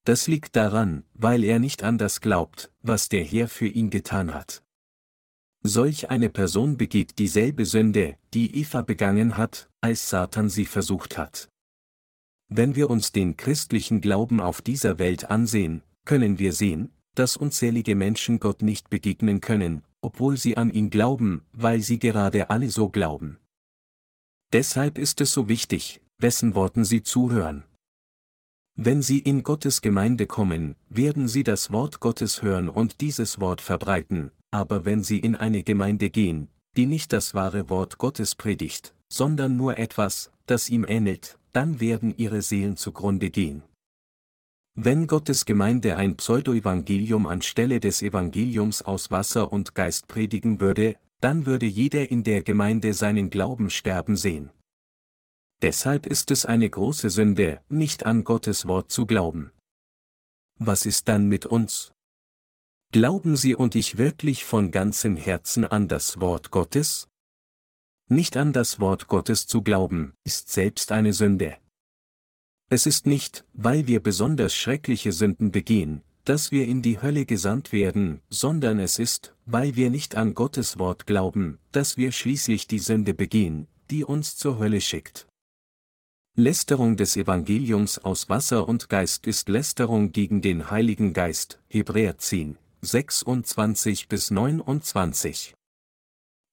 Das 0.08 0.26
liegt 0.26 0.56
daran, 0.56 1.04
weil 1.12 1.44
er 1.44 1.58
nicht 1.58 1.82
an 1.82 1.98
das 1.98 2.22
glaubt, 2.22 2.72
was 2.80 3.10
der 3.10 3.22
Herr 3.22 3.46
für 3.46 3.66
ihn 3.66 3.90
getan 3.90 4.32
hat. 4.32 4.62
Solch 5.62 6.08
eine 6.08 6.30
Person 6.30 6.78
begeht 6.78 7.18
dieselbe 7.18 7.66
Sünde, 7.66 8.16
die 8.32 8.56
Eva 8.56 8.80
begangen 8.80 9.36
hat, 9.36 9.68
als 9.82 10.08
Satan 10.08 10.48
sie 10.48 10.64
versucht 10.64 11.18
hat. 11.18 11.50
Wenn 12.48 12.74
wir 12.74 12.88
uns 12.88 13.12
den 13.12 13.36
christlichen 13.36 14.00
Glauben 14.00 14.40
auf 14.40 14.62
dieser 14.62 14.98
Welt 14.98 15.28
ansehen, 15.28 15.82
können 16.06 16.38
wir 16.38 16.54
sehen, 16.54 16.90
dass 17.14 17.36
unzählige 17.36 17.94
Menschen 17.94 18.40
Gott 18.40 18.62
nicht 18.62 18.88
begegnen 18.88 19.42
können, 19.42 19.84
obwohl 20.00 20.38
sie 20.38 20.56
an 20.56 20.70
ihn 20.70 20.88
glauben, 20.88 21.44
weil 21.52 21.82
sie 21.82 21.98
gerade 21.98 22.48
alle 22.48 22.70
so 22.70 22.88
glauben. 22.88 23.36
Deshalb 24.54 24.96
ist 24.96 25.20
es 25.20 25.32
so 25.32 25.50
wichtig, 25.50 26.00
wessen 26.16 26.54
Worten 26.54 26.86
sie 26.86 27.02
zuhören. 27.02 27.64
Wenn 28.80 29.02
sie 29.02 29.18
in 29.18 29.42
Gottes 29.42 29.82
Gemeinde 29.82 30.28
kommen, 30.28 30.76
werden 30.88 31.26
sie 31.26 31.42
das 31.42 31.72
Wort 31.72 31.98
Gottes 31.98 32.42
hören 32.42 32.68
und 32.68 33.00
dieses 33.00 33.40
Wort 33.40 33.60
verbreiten, 33.60 34.30
aber 34.52 34.84
wenn 34.84 35.02
sie 35.02 35.18
in 35.18 35.34
eine 35.34 35.64
Gemeinde 35.64 36.10
gehen, 36.10 36.46
die 36.76 36.86
nicht 36.86 37.12
das 37.12 37.34
wahre 37.34 37.70
Wort 37.70 37.98
Gottes 37.98 38.36
predigt, 38.36 38.94
sondern 39.08 39.56
nur 39.56 39.78
etwas, 39.78 40.30
das 40.46 40.70
ihm 40.70 40.86
ähnelt, 40.86 41.40
dann 41.52 41.80
werden 41.80 42.14
ihre 42.16 42.40
Seelen 42.40 42.76
zugrunde 42.76 43.30
gehen. 43.30 43.64
Wenn 44.76 45.08
Gottes 45.08 45.44
Gemeinde 45.44 45.96
ein 45.96 46.16
Pseudoevangelium 46.16 47.26
anstelle 47.26 47.80
des 47.80 48.00
Evangeliums 48.00 48.82
aus 48.82 49.10
Wasser 49.10 49.52
und 49.52 49.74
Geist 49.74 50.06
predigen 50.06 50.60
würde, 50.60 50.94
dann 51.20 51.46
würde 51.46 51.66
jeder 51.66 52.12
in 52.12 52.22
der 52.22 52.44
Gemeinde 52.44 52.94
seinen 52.94 53.28
Glauben 53.28 53.70
sterben 53.70 54.14
sehen. 54.14 54.50
Deshalb 55.62 56.06
ist 56.06 56.30
es 56.30 56.46
eine 56.46 56.70
große 56.70 57.10
Sünde, 57.10 57.60
nicht 57.68 58.06
an 58.06 58.22
Gottes 58.22 58.66
Wort 58.66 58.92
zu 58.92 59.06
glauben. 59.06 59.50
Was 60.58 60.86
ist 60.86 61.08
dann 61.08 61.26
mit 61.26 61.46
uns? 61.46 61.92
Glauben 62.92 63.36
Sie 63.36 63.54
und 63.54 63.74
ich 63.74 63.98
wirklich 63.98 64.44
von 64.44 64.70
ganzem 64.70 65.16
Herzen 65.16 65.64
an 65.64 65.88
das 65.88 66.20
Wort 66.20 66.50
Gottes? 66.50 67.08
Nicht 68.08 68.36
an 68.36 68.52
das 68.52 68.80
Wort 68.80 69.08
Gottes 69.08 69.46
zu 69.46 69.62
glauben, 69.62 70.14
ist 70.24 70.48
selbst 70.48 70.92
eine 70.92 71.12
Sünde. 71.12 71.58
Es 72.70 72.86
ist 72.86 73.06
nicht, 73.06 73.44
weil 73.52 73.86
wir 73.86 74.00
besonders 74.00 74.54
schreckliche 74.54 75.12
Sünden 75.12 75.50
begehen, 75.50 76.02
dass 76.24 76.50
wir 76.50 76.66
in 76.66 76.82
die 76.82 77.00
Hölle 77.02 77.26
gesandt 77.26 77.72
werden, 77.72 78.20
sondern 78.30 78.78
es 78.78 78.98
ist, 78.98 79.34
weil 79.44 79.76
wir 79.76 79.90
nicht 79.90 80.14
an 80.14 80.34
Gottes 80.34 80.78
Wort 80.78 81.06
glauben, 81.06 81.58
dass 81.72 81.96
wir 81.96 82.12
schließlich 82.12 82.66
die 82.66 82.78
Sünde 82.78 83.14
begehen, 83.14 83.68
die 83.90 84.04
uns 84.04 84.36
zur 84.36 84.58
Hölle 84.58 84.80
schickt. 84.80 85.27
Lästerung 86.40 86.96
des 86.96 87.16
Evangeliums 87.16 87.98
aus 87.98 88.28
Wasser 88.28 88.68
und 88.68 88.88
Geist 88.88 89.26
ist 89.26 89.48
Lästerung 89.48 90.12
gegen 90.12 90.40
den 90.40 90.70
Heiligen 90.70 91.12
Geist, 91.12 91.58
Hebräer 91.66 92.16
10, 92.16 92.56
26 92.80 94.06
bis 94.06 94.30
29. 94.30 95.56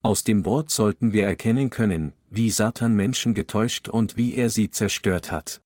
Aus 0.01 0.23
dem 0.23 0.43
Wort 0.43 0.71
sollten 0.71 1.13
wir 1.13 1.27
erkennen 1.27 1.69
können, 1.69 2.13
wie 2.31 2.49
Satan 2.49 2.95
Menschen 2.95 3.35
getäuscht 3.35 3.87
und 3.87 4.17
wie 4.17 4.33
er 4.33 4.49
sie 4.49 4.71
zerstört 4.71 5.31
hat. 5.31 5.61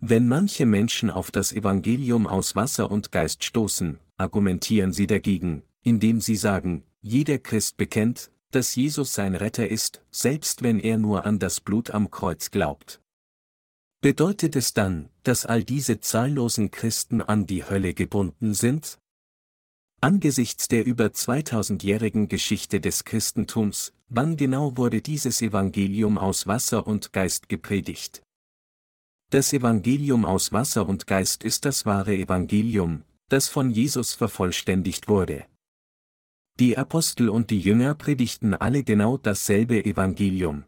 Wenn 0.00 0.28
manche 0.28 0.66
Menschen 0.66 1.08
auf 1.08 1.30
das 1.30 1.50
Evangelium 1.50 2.26
aus 2.26 2.54
Wasser 2.56 2.90
und 2.90 3.10
Geist 3.10 3.42
stoßen, 3.42 4.00
argumentieren 4.18 4.92
sie 4.92 5.06
dagegen, 5.06 5.62
indem 5.82 6.20
sie 6.20 6.36
sagen, 6.36 6.82
jeder 7.00 7.38
Christ 7.38 7.78
bekennt, 7.78 8.30
dass 8.50 8.74
Jesus 8.74 9.14
sein 9.14 9.34
Retter 9.34 9.66
ist, 9.66 10.02
selbst 10.10 10.62
wenn 10.62 10.78
er 10.78 10.98
nur 10.98 11.24
an 11.24 11.38
das 11.38 11.62
Blut 11.62 11.90
am 11.90 12.10
Kreuz 12.10 12.50
glaubt. 12.50 13.00
Bedeutet 14.04 14.54
es 14.54 14.74
dann, 14.74 15.08
dass 15.22 15.46
all 15.46 15.64
diese 15.64 15.98
zahllosen 15.98 16.70
Christen 16.70 17.22
an 17.22 17.46
die 17.46 17.64
Hölle 17.64 17.94
gebunden 17.94 18.52
sind? 18.52 18.98
Angesichts 20.02 20.68
der 20.68 20.84
über 20.84 21.06
2000-jährigen 21.06 22.28
Geschichte 22.28 22.82
des 22.82 23.04
Christentums, 23.06 23.94
wann 24.10 24.36
genau 24.36 24.76
wurde 24.76 25.00
dieses 25.00 25.40
Evangelium 25.40 26.18
aus 26.18 26.46
Wasser 26.46 26.86
und 26.86 27.14
Geist 27.14 27.48
gepredigt? 27.48 28.22
Das 29.30 29.54
Evangelium 29.54 30.26
aus 30.26 30.52
Wasser 30.52 30.86
und 30.86 31.06
Geist 31.06 31.42
ist 31.42 31.64
das 31.64 31.86
wahre 31.86 32.14
Evangelium, 32.14 33.04
das 33.30 33.48
von 33.48 33.70
Jesus 33.70 34.12
vervollständigt 34.12 35.08
wurde. 35.08 35.46
Die 36.60 36.76
Apostel 36.76 37.30
und 37.30 37.48
die 37.48 37.60
Jünger 37.60 37.94
predigten 37.94 38.52
alle 38.52 38.84
genau 38.84 39.16
dasselbe 39.16 39.82
Evangelium. 39.82 40.64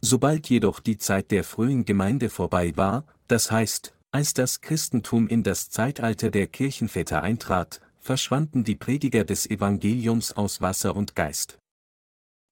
Sobald 0.00 0.48
jedoch 0.48 0.80
die 0.80 0.98
Zeit 0.98 1.30
der 1.30 1.44
frühen 1.44 1.84
Gemeinde 1.84 2.30
vorbei 2.30 2.72
war, 2.76 3.04
das 3.26 3.50
heißt, 3.50 3.94
als 4.10 4.32
das 4.32 4.60
Christentum 4.60 5.28
in 5.28 5.42
das 5.42 5.70
Zeitalter 5.70 6.30
der 6.30 6.46
Kirchenväter 6.46 7.22
eintrat, 7.22 7.80
verschwanden 8.00 8.64
die 8.64 8.76
Prediger 8.76 9.24
des 9.24 9.48
Evangeliums 9.50 10.32
aus 10.32 10.60
Wasser 10.60 10.96
und 10.96 11.14
Geist. 11.14 11.58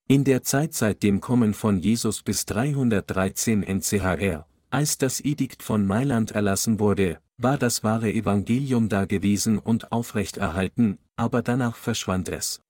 In 0.08 0.24
der 0.24 0.42
Zeit 0.42 0.74
seit 0.74 1.02
dem 1.02 1.20
Kommen 1.20 1.54
von 1.54 1.78
Jesus 1.78 2.22
bis 2.22 2.46
313 2.46 3.62
NCHR, 3.62 4.46
als 4.70 4.98
das 4.98 5.20
Edikt 5.20 5.62
von 5.62 5.86
Mailand 5.86 6.32
erlassen 6.32 6.78
wurde, 6.78 7.20
war 7.38 7.58
das 7.58 7.84
wahre 7.84 8.12
Evangelium 8.12 8.88
da 8.88 9.04
gewesen 9.04 9.58
und 9.58 9.92
aufrechterhalten, 9.92 10.98
aber 11.16 11.42
danach 11.42 11.76
verschwand 11.76 12.28
es. 12.28 12.60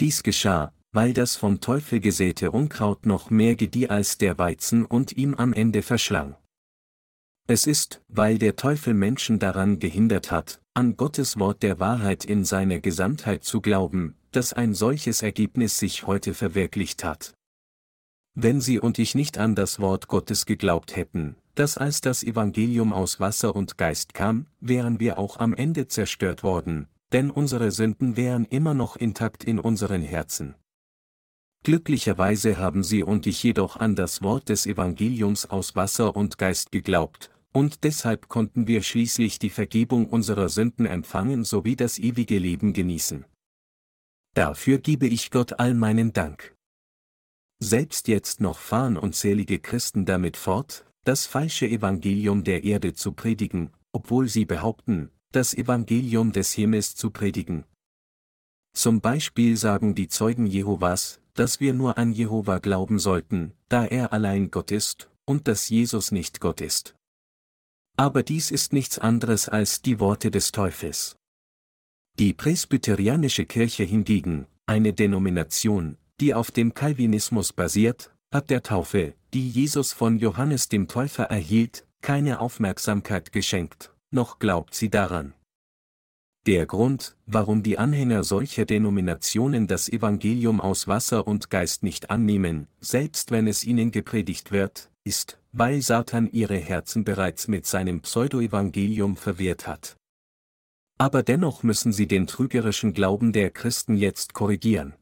Dies 0.00 0.22
geschah, 0.22 0.72
weil 0.96 1.12
das 1.12 1.36
vom 1.36 1.60
Teufel 1.60 2.00
gesäte 2.00 2.52
Unkraut 2.52 3.04
noch 3.04 3.28
mehr 3.28 3.54
gedieh 3.54 3.90
als 3.90 4.16
der 4.16 4.38
Weizen 4.38 4.86
und 4.86 5.14
ihm 5.14 5.34
am 5.34 5.52
Ende 5.52 5.82
verschlang. 5.82 6.36
Es 7.46 7.66
ist, 7.66 8.02
weil 8.08 8.38
der 8.38 8.56
Teufel 8.56 8.94
Menschen 8.94 9.38
daran 9.38 9.78
gehindert 9.78 10.30
hat, 10.30 10.62
an 10.72 10.96
Gottes 10.96 11.38
Wort 11.38 11.62
der 11.62 11.80
Wahrheit 11.80 12.24
in 12.24 12.46
seiner 12.46 12.80
Gesamtheit 12.80 13.44
zu 13.44 13.60
glauben, 13.60 14.14
dass 14.32 14.54
ein 14.54 14.72
solches 14.72 15.20
Ergebnis 15.20 15.78
sich 15.78 16.06
heute 16.06 16.32
verwirklicht 16.32 17.04
hat. 17.04 17.34
Wenn 18.34 18.62
Sie 18.62 18.78
und 18.80 18.98
ich 18.98 19.14
nicht 19.14 19.36
an 19.36 19.54
das 19.54 19.78
Wort 19.78 20.08
Gottes 20.08 20.46
geglaubt 20.46 20.96
hätten, 20.96 21.36
das 21.56 21.76
als 21.76 22.00
das 22.00 22.24
Evangelium 22.24 22.94
aus 22.94 23.20
Wasser 23.20 23.54
und 23.54 23.76
Geist 23.76 24.14
kam, 24.14 24.46
wären 24.60 24.98
wir 24.98 25.18
auch 25.18 25.40
am 25.40 25.52
Ende 25.52 25.88
zerstört 25.88 26.42
worden, 26.42 26.88
denn 27.12 27.30
unsere 27.30 27.70
Sünden 27.70 28.16
wären 28.16 28.46
immer 28.46 28.72
noch 28.72 28.96
intakt 28.96 29.44
in 29.44 29.58
unseren 29.58 30.00
Herzen. 30.00 30.54
Glücklicherweise 31.66 32.58
haben 32.58 32.84
Sie 32.84 33.02
und 33.02 33.26
ich 33.26 33.42
jedoch 33.42 33.74
an 33.74 33.96
das 33.96 34.22
Wort 34.22 34.50
des 34.50 34.66
Evangeliums 34.66 35.46
aus 35.46 35.74
Wasser 35.74 36.14
und 36.14 36.38
Geist 36.38 36.70
geglaubt, 36.70 37.32
und 37.52 37.82
deshalb 37.82 38.28
konnten 38.28 38.68
wir 38.68 38.84
schließlich 38.84 39.40
die 39.40 39.50
Vergebung 39.50 40.08
unserer 40.08 40.48
Sünden 40.48 40.86
empfangen 40.86 41.42
sowie 41.42 41.74
das 41.74 41.98
ewige 41.98 42.38
Leben 42.38 42.72
genießen. 42.72 43.24
Dafür 44.34 44.78
gebe 44.78 45.08
ich 45.08 45.32
Gott 45.32 45.58
all 45.58 45.74
meinen 45.74 46.12
Dank. 46.12 46.54
Selbst 47.58 48.06
jetzt 48.06 48.40
noch 48.40 48.60
fahren 48.60 48.96
unzählige 48.96 49.58
Christen 49.58 50.04
damit 50.04 50.36
fort, 50.36 50.86
das 51.02 51.26
falsche 51.26 51.66
Evangelium 51.66 52.44
der 52.44 52.62
Erde 52.62 52.94
zu 52.94 53.10
predigen, 53.10 53.72
obwohl 53.90 54.28
sie 54.28 54.44
behaupten, 54.44 55.10
das 55.32 55.52
Evangelium 55.52 56.30
des 56.30 56.52
Himmels 56.52 56.94
zu 56.94 57.10
predigen. 57.10 57.64
Zum 58.72 59.00
Beispiel 59.00 59.56
sagen 59.56 59.96
die 59.96 60.06
Zeugen 60.06 60.46
Jehovas, 60.46 61.20
dass 61.36 61.60
wir 61.60 61.72
nur 61.72 61.98
an 61.98 62.12
Jehova 62.12 62.58
glauben 62.58 62.98
sollten, 62.98 63.52
da 63.68 63.84
er 63.84 64.12
allein 64.12 64.50
Gott 64.50 64.70
ist, 64.70 65.10
und 65.24 65.48
dass 65.48 65.68
Jesus 65.68 66.12
nicht 66.12 66.40
Gott 66.40 66.60
ist. 66.60 66.96
Aber 67.96 68.22
dies 68.22 68.50
ist 68.50 68.72
nichts 68.72 68.98
anderes 68.98 69.48
als 69.48 69.82
die 69.82 70.00
Worte 70.00 70.30
des 70.30 70.52
Teufels. 70.52 71.16
Die 72.18 72.32
presbyterianische 72.32 73.44
Kirche 73.44 73.84
hingegen, 73.84 74.46
eine 74.66 74.92
Denomination, 74.92 75.96
die 76.20 76.34
auf 76.34 76.50
dem 76.50 76.74
Calvinismus 76.74 77.52
basiert, 77.52 78.10
hat 78.32 78.50
der 78.50 78.62
Taufe, 78.62 79.14
die 79.34 79.48
Jesus 79.48 79.92
von 79.92 80.18
Johannes 80.18 80.68
dem 80.68 80.88
Täufer 80.88 81.24
erhielt, 81.24 81.86
keine 82.02 82.40
Aufmerksamkeit 82.40 83.32
geschenkt, 83.32 83.92
noch 84.10 84.38
glaubt 84.38 84.74
sie 84.74 84.90
daran. 84.90 85.34
Der 86.46 86.64
Grund, 86.64 87.16
warum 87.26 87.64
die 87.64 87.76
Anhänger 87.76 88.22
solcher 88.22 88.66
Denominationen 88.66 89.66
das 89.66 89.88
Evangelium 89.88 90.60
aus 90.60 90.86
Wasser 90.86 91.26
und 91.26 91.50
Geist 91.50 91.82
nicht 91.82 92.08
annehmen, 92.08 92.68
selbst 92.78 93.32
wenn 93.32 93.48
es 93.48 93.64
ihnen 93.64 93.90
gepredigt 93.90 94.52
wird, 94.52 94.92
ist, 95.02 95.40
weil 95.50 95.82
Satan 95.82 96.30
ihre 96.30 96.56
Herzen 96.56 97.02
bereits 97.02 97.48
mit 97.48 97.66
seinem 97.66 98.00
Pseudoevangelium 98.00 99.16
verwehrt 99.16 99.66
hat. 99.66 99.96
Aber 100.98 101.24
dennoch 101.24 101.64
müssen 101.64 101.92
sie 101.92 102.06
den 102.06 102.28
trügerischen 102.28 102.92
Glauben 102.92 103.32
der 103.32 103.50
Christen 103.50 103.96
jetzt 103.96 104.32
korrigieren. 104.32 104.94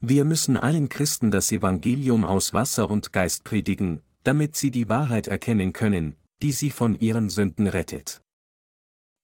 Wir 0.00 0.24
müssen 0.24 0.56
allen 0.56 0.88
Christen 0.88 1.30
das 1.30 1.52
Evangelium 1.52 2.24
aus 2.24 2.54
Wasser 2.54 2.90
und 2.90 3.12
Geist 3.12 3.44
predigen, 3.44 4.00
damit 4.24 4.56
sie 4.56 4.70
die 4.70 4.88
Wahrheit 4.88 5.26
erkennen 5.26 5.74
können, 5.74 6.16
die 6.40 6.52
sie 6.52 6.70
von 6.70 6.98
ihren 6.98 7.28
Sünden 7.28 7.66
rettet. 7.66 8.22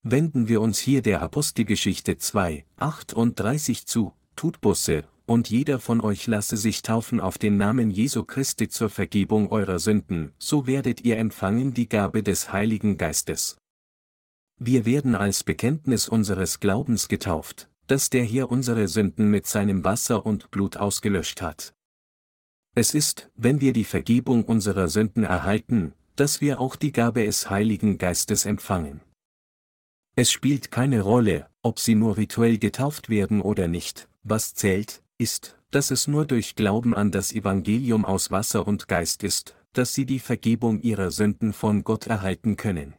Wenden 0.08 0.46
wir 0.46 0.60
uns 0.60 0.78
hier 0.78 1.02
der 1.02 1.20
Apostelgeschichte 1.20 2.16
2, 2.16 2.64
38 2.76 3.86
zu, 3.86 4.12
tut 4.36 4.60
Busse, 4.60 5.02
und 5.26 5.50
jeder 5.50 5.80
von 5.80 6.00
euch 6.00 6.28
lasse 6.28 6.56
sich 6.56 6.82
taufen 6.82 7.18
auf 7.18 7.38
den 7.38 7.56
Namen 7.56 7.90
Jesu 7.90 8.22
Christi 8.22 8.68
zur 8.68 8.88
Vergebung 8.88 9.50
eurer 9.50 9.80
Sünden, 9.80 10.30
so 10.38 10.68
werdet 10.68 11.00
ihr 11.00 11.16
empfangen 11.16 11.74
die 11.74 11.88
Gabe 11.88 12.22
des 12.22 12.52
Heiligen 12.52 12.98
Geistes. 12.98 13.56
Wir 14.60 14.86
werden 14.86 15.16
als 15.16 15.42
Bekenntnis 15.42 16.08
unseres 16.08 16.60
Glaubens 16.60 17.08
getauft, 17.08 17.68
dass 17.88 18.08
der 18.08 18.22
Herr 18.22 18.48
unsere 18.52 18.86
Sünden 18.86 19.28
mit 19.28 19.48
seinem 19.48 19.82
Wasser 19.82 20.24
und 20.24 20.52
Blut 20.52 20.76
ausgelöscht 20.76 21.42
hat. 21.42 21.74
Es 22.76 22.94
ist, 22.94 23.28
wenn 23.34 23.60
wir 23.60 23.72
die 23.72 23.82
Vergebung 23.82 24.44
unserer 24.44 24.86
Sünden 24.86 25.24
erhalten, 25.24 25.94
dass 26.14 26.40
wir 26.40 26.60
auch 26.60 26.76
die 26.76 26.92
Gabe 26.92 27.24
des 27.24 27.50
Heiligen 27.50 27.98
Geistes 27.98 28.46
empfangen. 28.46 29.00
Es 30.18 30.30
spielt 30.30 30.70
keine 30.70 31.02
Rolle, 31.02 31.46
ob 31.60 31.78
sie 31.78 31.94
nur 31.94 32.16
rituell 32.16 32.56
getauft 32.56 33.10
werden 33.10 33.42
oder 33.42 33.68
nicht, 33.68 34.08
was 34.22 34.54
zählt, 34.54 35.02
ist, 35.18 35.58
dass 35.70 35.90
es 35.90 36.08
nur 36.08 36.24
durch 36.24 36.54
Glauben 36.54 36.94
an 36.94 37.10
das 37.10 37.32
Evangelium 37.32 38.06
aus 38.06 38.30
Wasser 38.30 38.66
und 38.66 38.88
Geist 38.88 39.22
ist, 39.22 39.54
dass 39.74 39.92
sie 39.92 40.06
die 40.06 40.18
Vergebung 40.18 40.80
ihrer 40.80 41.10
Sünden 41.10 41.52
von 41.52 41.84
Gott 41.84 42.06
erhalten 42.06 42.56
können. 42.56 42.94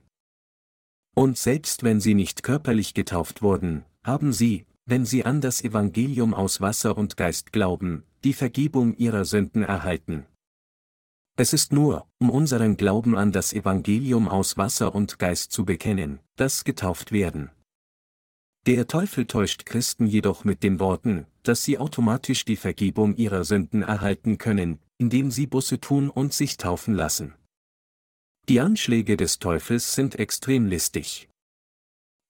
Und 1.16 1.40
selbst 1.40 1.82
wenn 1.82 2.00
sie 2.00 2.14
nicht 2.14 2.44
körperlich 2.44 2.94
getauft 2.94 3.42
wurden, 3.42 3.84
haben 4.04 4.32
sie, 4.32 4.68
wenn 4.86 5.04
sie 5.04 5.26
an 5.26 5.42
das 5.42 5.64
Evangelium 5.64 6.36
aus 6.36 6.62
Wasser 6.62 6.96
und 6.96 7.18
Geist 7.18 7.52
glauben, 7.52 8.04
die 8.24 8.34
Vergebung 8.34 8.96
ihrer 8.96 9.26
Sünden 9.26 9.64
erhalten. 9.64 10.28
Es 11.40 11.54
ist 11.54 11.72
nur, 11.72 12.08
um 12.18 12.32
unseren 12.32 12.78
Glauben 12.78 13.16
an 13.16 13.32
das 13.32 13.54
Evangelium 13.54 14.28
aus 14.28 14.58
Wasser 14.58 14.96
und 14.96 15.20
Geist 15.20 15.52
zu 15.52 15.66
bekennen, 15.66 16.20
dass 16.36 16.64
getauft 16.64 17.12
werden. 17.12 17.52
Der 18.66 18.88
Teufel 18.88 19.28
täuscht 19.28 19.68
Christen 19.68 20.08
jedoch 20.08 20.46
mit 20.46 20.64
den 20.64 20.80
Worten, 20.80 21.28
dass 21.44 21.64
sie 21.64 21.78
automatisch 21.78 22.44
die 22.44 22.56
Vergebung 22.56 23.16
ihrer 23.16 23.46
Sünden 23.46 23.84
erhalten 23.84 24.40
können, 24.40 24.80
indem 24.98 25.30
sie 25.30 25.46
Busse 25.46 25.80
tun 25.80 26.10
und 26.10 26.34
sich 26.34 26.58
taufen 26.58 26.96
lassen. 26.96 27.36
Die 28.50 28.60
Anschläge 28.60 29.16
des 29.16 29.38
Teufels 29.38 29.94
sind 29.94 30.16
extrem 30.16 30.66
listig. 30.66 31.30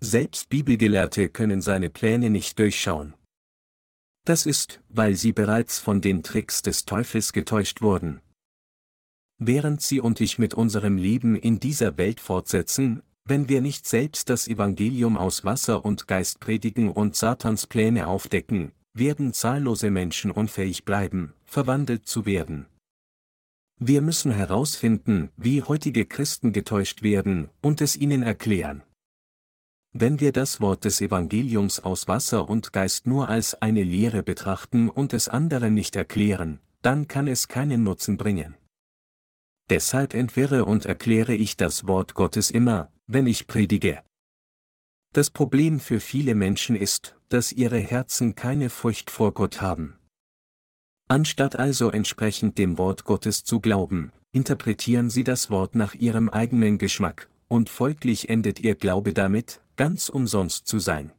Selbst 0.01 0.49
Bibelgelehrte 0.49 1.29
können 1.29 1.61
seine 1.61 1.89
Pläne 1.89 2.29
nicht 2.29 2.59
durchschauen. 2.59 3.13
Das 4.25 4.45
ist, 4.45 4.81
weil 4.89 5.15
sie 5.15 5.31
bereits 5.31 5.79
von 5.79 6.01
den 6.01 6.23
Tricks 6.23 6.61
des 6.61 6.83
Teufels 6.83 7.31
getäuscht 7.31 7.81
wurden. 7.81 8.19
Während 9.39 9.81
Sie 9.81 9.99
und 9.99 10.19
ich 10.19 10.39
mit 10.39 10.53
unserem 10.55 10.97
Leben 10.97 11.35
in 11.35 11.59
dieser 11.59 11.97
Welt 11.97 12.19
fortsetzen, 12.19 13.03
wenn 13.23 13.49
wir 13.49 13.61
nicht 13.61 13.85
selbst 13.85 14.29
das 14.29 14.47
Evangelium 14.47 15.17
aus 15.17 15.43
Wasser 15.43 15.85
und 15.85 16.07
Geist 16.07 16.39
predigen 16.39 16.89
und 16.89 17.15
Satans 17.15 17.67
Pläne 17.67 18.07
aufdecken, 18.07 18.71
werden 18.93 19.33
zahllose 19.33 19.91
Menschen 19.91 20.31
unfähig 20.31 20.85
bleiben, 20.85 21.33
verwandelt 21.45 22.07
zu 22.07 22.25
werden. 22.25 22.65
Wir 23.79 24.01
müssen 24.01 24.31
herausfinden, 24.31 25.29
wie 25.37 25.61
heutige 25.61 26.05
Christen 26.05 26.51
getäuscht 26.51 27.03
werden, 27.03 27.49
und 27.61 27.79
es 27.81 27.95
ihnen 27.95 28.23
erklären. 28.23 28.81
Wenn 29.93 30.19
wir 30.19 30.31
das 30.31 30.61
Wort 30.61 30.83
des 30.83 30.99
Evangeliums 30.99 31.79
aus 31.79 32.07
Wasser 32.07 32.49
und 32.49 32.73
Geist 32.73 33.05
nur 33.05 33.29
als 33.29 33.61
eine 33.61 33.83
Lehre 33.83 34.23
betrachten 34.23 34.89
und 34.89 35.13
es 35.13 35.27
anderen 35.29 35.75
nicht 35.75 35.95
erklären, 35.95 36.59
dann 36.81 37.07
kann 37.07 37.27
es 37.27 37.47
keinen 37.47 37.83
Nutzen 37.83 38.17
bringen. 38.17 38.55
Deshalb 39.69 40.13
entwirre 40.13 40.65
und 40.65 40.85
erkläre 40.85 41.35
ich 41.35 41.57
das 41.57 41.87
Wort 41.87 42.13
Gottes 42.13 42.51
immer, 42.51 42.91
wenn 43.05 43.27
ich 43.27 43.47
predige. 43.47 44.01
Das 45.13 45.29
Problem 45.29 45.79
für 45.79 45.99
viele 45.99 46.35
Menschen 46.35 46.75
ist, 46.75 47.15
dass 47.29 47.51
ihre 47.51 47.79
Herzen 47.79 48.35
keine 48.35 48.69
Furcht 48.69 49.11
vor 49.11 49.33
Gott 49.33 49.61
haben. 49.61 49.97
Anstatt 51.09 51.55
also 51.55 51.89
entsprechend 51.89 52.57
dem 52.57 52.77
Wort 52.77 53.03
Gottes 53.03 53.43
zu 53.43 53.59
glauben, 53.59 54.11
interpretieren 54.31 55.09
sie 55.09 55.23
das 55.23 55.49
Wort 55.49 55.75
nach 55.75 55.95
ihrem 55.95 56.29
eigenen 56.29 56.77
Geschmack, 56.77 57.29
und 57.47 57.69
folglich 57.69 58.29
endet 58.29 58.59
ihr 58.59 58.75
Glaube 58.75 59.13
damit, 59.13 59.61
ganz 59.77 60.09
umsonst 60.09 60.67
zu 60.67 60.79
sein. 60.79 61.11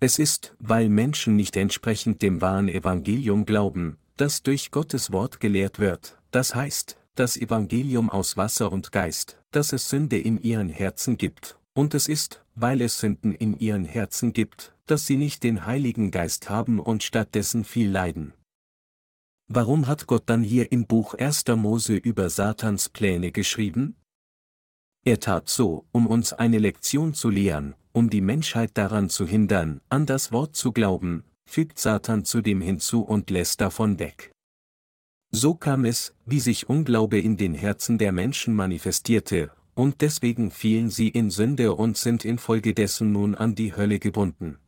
Es 0.00 0.18
ist, 0.18 0.54
weil 0.58 0.88
Menschen 0.88 1.36
nicht 1.36 1.56
entsprechend 1.56 2.20
dem 2.20 2.40
wahren 2.40 2.68
Evangelium 2.68 3.46
glauben, 3.46 3.96
das 4.16 4.42
durch 4.42 4.70
Gottes 4.70 5.12
Wort 5.12 5.40
gelehrt 5.40 5.78
wird, 5.78 6.18
das 6.30 6.54
heißt, 6.54 6.98
das 7.14 7.36
Evangelium 7.36 8.10
aus 8.10 8.36
Wasser 8.36 8.72
und 8.72 8.92
Geist, 8.92 9.40
dass 9.50 9.72
es 9.72 9.88
Sünde 9.88 10.18
in 10.18 10.40
ihren 10.40 10.68
Herzen 10.68 11.16
gibt, 11.16 11.58
und 11.74 11.94
es 11.94 12.08
ist, 12.08 12.44
weil 12.54 12.80
es 12.80 12.98
Sünden 12.98 13.32
in 13.32 13.58
ihren 13.58 13.84
Herzen 13.84 14.32
gibt, 14.32 14.74
dass 14.86 15.06
sie 15.06 15.16
nicht 15.16 15.42
den 15.42 15.66
Heiligen 15.66 16.10
Geist 16.10 16.50
haben 16.50 16.78
und 16.80 17.02
stattdessen 17.02 17.64
viel 17.64 17.90
leiden. 17.90 18.34
Warum 19.46 19.86
hat 19.86 20.06
Gott 20.06 20.24
dann 20.26 20.42
hier 20.42 20.72
im 20.72 20.86
Buch 20.86 21.14
1. 21.14 21.44
Mose 21.56 21.96
über 21.96 22.30
Satans 22.30 22.88
Pläne 22.88 23.30
geschrieben? 23.30 23.96
Er 25.04 25.20
tat 25.20 25.48
so, 25.48 25.84
um 25.92 26.06
uns 26.06 26.32
eine 26.32 26.58
Lektion 26.58 27.12
zu 27.12 27.28
lehren, 27.28 27.74
um 27.92 28.08
die 28.08 28.22
Menschheit 28.22 28.72
daran 28.74 29.10
zu 29.10 29.26
hindern, 29.26 29.80
an 29.88 30.06
das 30.06 30.32
Wort 30.32 30.56
zu 30.56 30.72
glauben, 30.72 31.24
fügt 31.46 31.78
Satan 31.78 32.24
zudem 32.24 32.60
hinzu 32.60 33.02
und 33.02 33.30
lässt 33.30 33.60
davon 33.60 33.98
weg. 33.98 34.33
So 35.34 35.56
kam 35.56 35.84
es, 35.84 36.14
wie 36.26 36.38
sich 36.38 36.68
Unglaube 36.68 37.18
in 37.18 37.36
den 37.36 37.54
Herzen 37.54 37.98
der 37.98 38.12
Menschen 38.12 38.54
manifestierte, 38.54 39.50
und 39.74 40.00
deswegen 40.00 40.52
fielen 40.52 40.90
sie 40.90 41.08
in 41.08 41.28
Sünde 41.28 41.74
und 41.74 41.96
sind 41.96 42.24
infolgedessen 42.24 43.10
nun 43.10 43.34
an 43.34 43.56
die 43.56 43.74
Hölle 43.74 43.98
gebunden. 43.98 44.58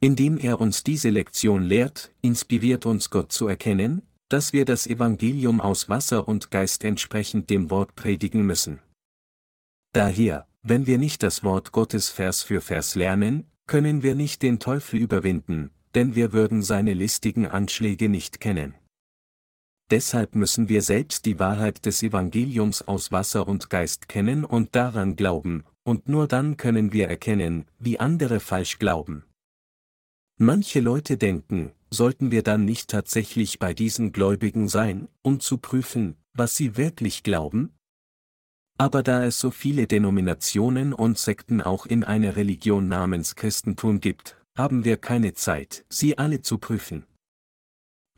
Indem 0.00 0.36
er 0.36 0.60
uns 0.60 0.82
diese 0.82 1.10
Lektion 1.10 1.62
lehrt, 1.62 2.10
inspiriert 2.22 2.86
uns 2.86 3.08
Gott 3.08 3.30
zu 3.30 3.46
erkennen, 3.46 4.02
dass 4.28 4.52
wir 4.52 4.64
das 4.64 4.88
Evangelium 4.88 5.60
aus 5.60 5.88
Wasser 5.88 6.26
und 6.26 6.50
Geist 6.50 6.82
entsprechend 6.82 7.48
dem 7.48 7.70
Wort 7.70 7.94
predigen 7.94 8.44
müssen. 8.44 8.80
Daher, 9.92 10.48
wenn 10.64 10.88
wir 10.88 10.98
nicht 10.98 11.22
das 11.22 11.44
Wort 11.44 11.70
Gottes 11.70 12.08
Vers 12.08 12.42
für 12.42 12.62
Vers 12.62 12.96
lernen, 12.96 13.46
können 13.68 14.02
wir 14.02 14.16
nicht 14.16 14.42
den 14.42 14.58
Teufel 14.58 14.98
überwinden, 14.98 15.70
denn 15.94 16.16
wir 16.16 16.32
würden 16.32 16.62
seine 16.62 16.94
listigen 16.94 17.46
Anschläge 17.46 18.08
nicht 18.08 18.40
kennen 18.40 18.74
deshalb 19.92 20.34
müssen 20.34 20.70
wir 20.70 20.80
selbst 20.80 21.26
die 21.26 21.38
Wahrheit 21.38 21.84
des 21.84 22.02
Evangeliums 22.02 22.80
aus 22.82 23.12
Wasser 23.12 23.46
und 23.46 23.68
Geist 23.68 24.08
kennen 24.08 24.44
und 24.44 24.74
daran 24.74 25.16
glauben, 25.16 25.64
und 25.84 26.08
nur 26.08 26.26
dann 26.26 26.56
können 26.56 26.92
wir 26.92 27.08
erkennen, 27.08 27.66
wie 27.78 28.00
andere 28.00 28.40
falsch 28.40 28.78
glauben. 28.78 29.24
Manche 30.38 30.80
Leute 30.80 31.18
denken, 31.18 31.72
sollten 31.90 32.30
wir 32.30 32.42
dann 32.42 32.64
nicht 32.64 32.88
tatsächlich 32.88 33.58
bei 33.58 33.74
diesen 33.74 34.12
Gläubigen 34.12 34.66
sein, 34.66 35.08
um 35.20 35.40
zu 35.40 35.58
prüfen, 35.58 36.16
was 36.32 36.56
sie 36.56 36.78
wirklich 36.78 37.22
glauben? 37.22 37.74
Aber 38.78 39.02
da 39.02 39.24
es 39.26 39.38
so 39.38 39.50
viele 39.50 39.86
Denominationen 39.86 40.94
und 40.94 41.18
Sekten 41.18 41.60
auch 41.60 41.84
in 41.84 42.02
einer 42.02 42.34
Religion 42.36 42.88
namens 42.88 43.36
Christentum 43.36 44.00
gibt, 44.00 44.36
haben 44.56 44.86
wir 44.86 44.96
keine 44.96 45.34
Zeit, 45.34 45.84
sie 45.90 46.16
alle 46.16 46.40
zu 46.40 46.56
prüfen. 46.56 47.04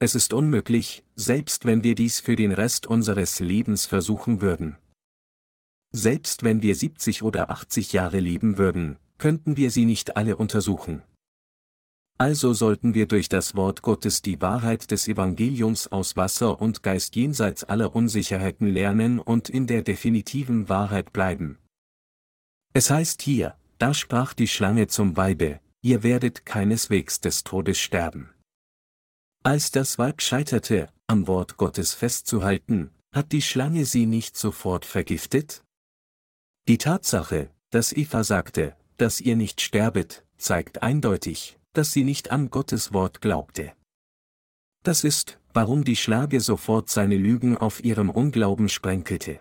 Es 0.05 0.15
ist 0.15 0.35
unmöglich, 0.35 1.03
selbst 1.17 1.65
wenn 1.65 1.83
wir 1.83 1.95
dies 1.95 2.21
für 2.21 2.37
den 2.37 2.53
Rest 2.53 2.87
unseres 2.87 3.41
Lebens 3.41 3.87
versuchen 3.87 4.43
würden. 4.43 4.77
Selbst 5.93 6.43
wenn 6.43 6.61
wir 6.61 6.75
70 6.75 7.23
oder 7.23 7.49
80 7.49 7.95
Jahre 7.95 8.21
leben 8.21 8.59
würden, 8.59 8.99
könnten 9.17 9.57
wir 9.57 9.71
sie 9.71 9.87
nicht 9.87 10.19
alle 10.19 10.37
untersuchen. 10.37 11.03
Also 12.19 12.53
sollten 12.53 12.93
wir 12.93 13.09
durch 13.09 13.31
das 13.31 13.55
Wort 13.55 13.81
Gottes 13.81 14.21
die 14.21 14.43
Wahrheit 14.43 14.91
des 14.91 15.09
Evangeliums 15.09 15.91
aus 15.91 16.19
Wasser 16.19 16.61
und 16.61 16.83
Geist 16.83 17.17
jenseits 17.17 17.65
aller 17.65 17.97
Unsicherheiten 17.97 18.69
lernen 18.69 19.19
und 19.19 19.49
in 19.49 19.67
der 19.67 19.81
definitiven 19.81 20.69
Wahrheit 20.69 21.15
bleiben. 21.15 21.57
Es 22.75 22.91
heißt 22.91 23.23
hier, 23.23 23.57
da 23.79 23.95
sprach 23.95 24.35
die 24.35 24.49
Schlange 24.49 24.87
zum 24.87 25.17
Weibe, 25.17 25.61
ihr 25.81 26.03
werdet 26.03 26.45
keineswegs 26.45 27.23
des 27.23 27.43
Todes 27.43 27.79
sterben. 27.79 28.34
Als 29.47 29.71
das 29.71 29.99
Weib 29.99 30.23
scheiterte, 30.23 30.89
am 31.07 31.27
Wort 31.27 31.59
Gottes 31.59 31.93
festzuhalten, 31.93 32.91
hat 33.13 33.31
die 33.31 33.43
Schlange 33.43 33.85
sie 33.85 34.07
nicht 34.07 34.39
sofort 34.39 34.87
vergiftet? 34.87 35.63
Die 36.67 36.79
Tatsache, 36.79 37.51
dass 37.69 37.93
Eva 37.93 38.25
sagte, 38.25 38.75
dass 38.97 39.21
ihr 39.21 39.37
nicht 39.37 39.61
sterbet, 39.61 40.25
zeigt 40.39 40.83
eindeutig, 40.83 41.59
dass 41.75 41.93
sie 41.93 42.05
nicht 42.05 42.31
an 42.31 42.49
Gottes 42.49 42.95
Wort 42.95 43.21
glaubte. 43.21 43.75
Das 44.83 45.05
ist, 45.05 45.39
warum 45.53 45.85
die 45.85 45.97
Schlange 45.97 46.41
sofort 46.41 46.89
seine 46.89 47.19
Lügen 47.19 47.59
auf 47.59 47.85
ihrem 47.85 48.09
Unglauben 48.09 48.71
sprenkelte. 48.71 49.41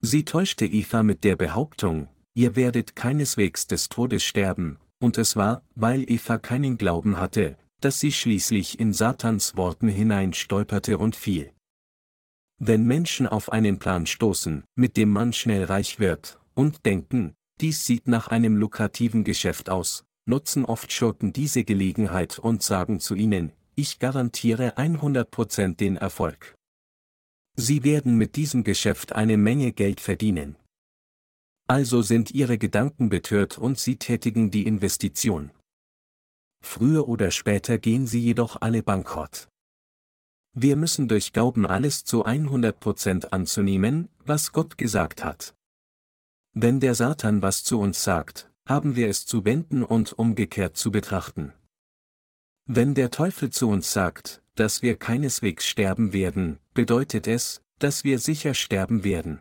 Sie 0.00 0.24
täuschte 0.24 0.64
Eva 0.64 1.02
mit 1.02 1.22
der 1.22 1.36
Behauptung, 1.36 2.08
ihr 2.32 2.56
werdet 2.56 2.96
keineswegs 2.96 3.66
des 3.66 3.90
Todes 3.90 4.24
sterben, 4.24 4.78
und 5.00 5.18
es 5.18 5.36
war, 5.36 5.62
weil 5.74 6.10
Eva 6.10 6.38
keinen 6.38 6.78
Glauben 6.78 7.18
hatte, 7.18 7.58
dass 7.86 8.00
sie 8.00 8.10
schließlich 8.10 8.80
in 8.80 8.92
Satans 8.92 9.56
Worten 9.56 9.86
hinein 9.86 10.32
stolperte 10.32 10.98
und 10.98 11.14
fiel. 11.14 11.52
Wenn 12.58 12.84
Menschen 12.84 13.28
auf 13.28 13.52
einen 13.52 13.78
Plan 13.78 14.06
stoßen, 14.06 14.64
mit 14.74 14.96
dem 14.96 15.12
man 15.12 15.32
schnell 15.32 15.62
reich 15.62 16.00
wird, 16.00 16.40
und 16.54 16.84
denken, 16.84 17.36
dies 17.60 17.86
sieht 17.86 18.08
nach 18.08 18.26
einem 18.26 18.56
lukrativen 18.56 19.22
Geschäft 19.22 19.70
aus, 19.70 20.04
nutzen 20.24 20.64
oft 20.64 20.90
Schurken 20.90 21.32
diese 21.32 21.62
Gelegenheit 21.62 22.40
und 22.40 22.60
sagen 22.60 22.98
zu 22.98 23.14
ihnen, 23.14 23.52
ich 23.76 24.00
garantiere 24.00 24.76
100% 24.76 25.76
den 25.76 25.96
Erfolg. 25.96 26.56
Sie 27.54 27.84
werden 27.84 28.16
mit 28.16 28.34
diesem 28.34 28.64
Geschäft 28.64 29.12
eine 29.12 29.36
Menge 29.36 29.70
Geld 29.72 30.00
verdienen. 30.00 30.56
Also 31.68 32.02
sind 32.02 32.32
ihre 32.32 32.58
Gedanken 32.58 33.10
betört 33.10 33.58
und 33.58 33.78
sie 33.78 33.94
tätigen 33.94 34.50
die 34.50 34.66
Investition. 34.66 35.52
Früher 36.66 37.08
oder 37.08 37.30
später 37.30 37.78
gehen 37.78 38.06
sie 38.06 38.20
jedoch 38.20 38.60
alle 38.60 38.82
bankrott. 38.82 39.48
Wir 40.52 40.76
müssen 40.76 41.08
durch 41.08 41.32
Glauben 41.32 41.66
alles 41.66 42.04
zu 42.04 42.26
100% 42.26 43.26
anzunehmen, 43.26 44.08
was 44.24 44.52
Gott 44.52 44.78
gesagt 44.78 45.24
hat. 45.24 45.54
Wenn 46.54 46.80
der 46.80 46.94
Satan 46.94 47.42
was 47.42 47.62
zu 47.62 47.78
uns 47.78 48.02
sagt, 48.02 48.50
haben 48.66 48.96
wir 48.96 49.08
es 49.08 49.26
zu 49.26 49.44
wenden 49.44 49.84
und 49.84 50.12
umgekehrt 50.14 50.76
zu 50.76 50.90
betrachten. 50.90 51.52
Wenn 52.64 52.94
der 52.94 53.10
Teufel 53.10 53.50
zu 53.50 53.68
uns 53.68 53.92
sagt, 53.92 54.42
dass 54.54 54.82
wir 54.82 54.96
keineswegs 54.96 55.66
sterben 55.66 56.12
werden, 56.12 56.58
bedeutet 56.74 57.28
es, 57.28 57.62
dass 57.78 58.02
wir 58.02 58.18
sicher 58.18 58.54
sterben 58.54 59.04
werden. 59.04 59.40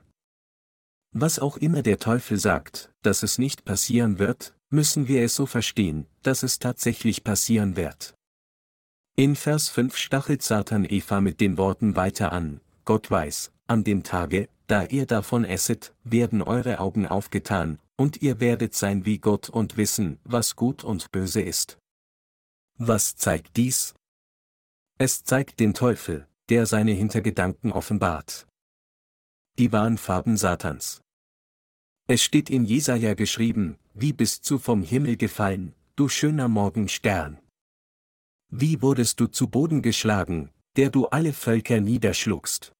Was 1.11 1.39
auch 1.39 1.57
immer 1.57 1.81
der 1.81 1.97
Teufel 1.97 2.37
sagt, 2.37 2.93
dass 3.01 3.23
es 3.23 3.37
nicht 3.37 3.63
passieren 3.63 4.19
wird, 4.19 4.54
müssen 4.69 5.07
wir 5.07 5.23
es 5.23 5.35
so 5.35 5.45
verstehen, 5.45 6.07
dass 6.23 6.43
es 6.43 6.59
tatsächlich 6.59 7.23
passieren 7.23 7.75
wird. 7.75 8.15
In 9.15 9.35
Vers 9.35 9.69
5 9.69 9.95
stachelt 9.95 10.43
Satan 10.43 10.85
Eva 10.85 11.21
mit 11.21 11.39
den 11.39 11.57
Worten 11.57 11.95
weiter 11.95 12.31
an, 12.31 12.59
Gott 12.83 13.09
weiß, 13.09 13.51
an 13.67 13.83
dem 13.83 14.03
Tage, 14.03 14.49
da 14.67 14.83
ihr 14.85 15.05
davon 15.05 15.45
esset, 15.45 15.93
werden 16.03 16.41
eure 16.41 16.79
Augen 16.79 17.07
aufgetan, 17.07 17.79
und 17.95 18.21
ihr 18.21 18.39
werdet 18.39 18.75
sein 18.75 19.05
wie 19.05 19.19
Gott 19.19 19.49
und 19.49 19.77
wissen, 19.77 20.19
was 20.23 20.55
gut 20.55 20.83
und 20.83 21.11
böse 21.11 21.41
ist. 21.41 21.77
Was 22.77 23.15
zeigt 23.15 23.55
dies? 23.55 23.93
Es 24.97 25.23
zeigt 25.23 25.59
den 25.59 25.73
Teufel, 25.73 26.27
der 26.49 26.65
seine 26.65 26.91
Hintergedanken 26.91 27.71
offenbart. 27.71 28.47
Die 29.57 29.71
wahren 29.71 29.97
Farben 29.97 30.35
Satans. 30.35 31.01
Es 32.07 32.21
steht 32.21 32.49
in 32.49 32.65
Jesaja 32.65 33.13
geschrieben, 33.13 33.77
wie 33.97 34.11
bist 34.11 34.49
du 34.51 34.57
vom 34.57 34.83
Himmel 34.83 35.15
gefallen, 35.15 35.73
du 35.95 36.09
schöner 36.09 36.49
Morgenstern. 36.49 37.39
Wie 38.49 38.81
wurdest 38.81 39.21
du 39.21 39.27
zu 39.27 39.47
Boden 39.47 39.81
geschlagen, 39.81 40.49
der 40.75 40.89
du 40.89 41.05
alle 41.07 41.31
Völker 41.31 41.79
niederschlugst. 41.79 42.73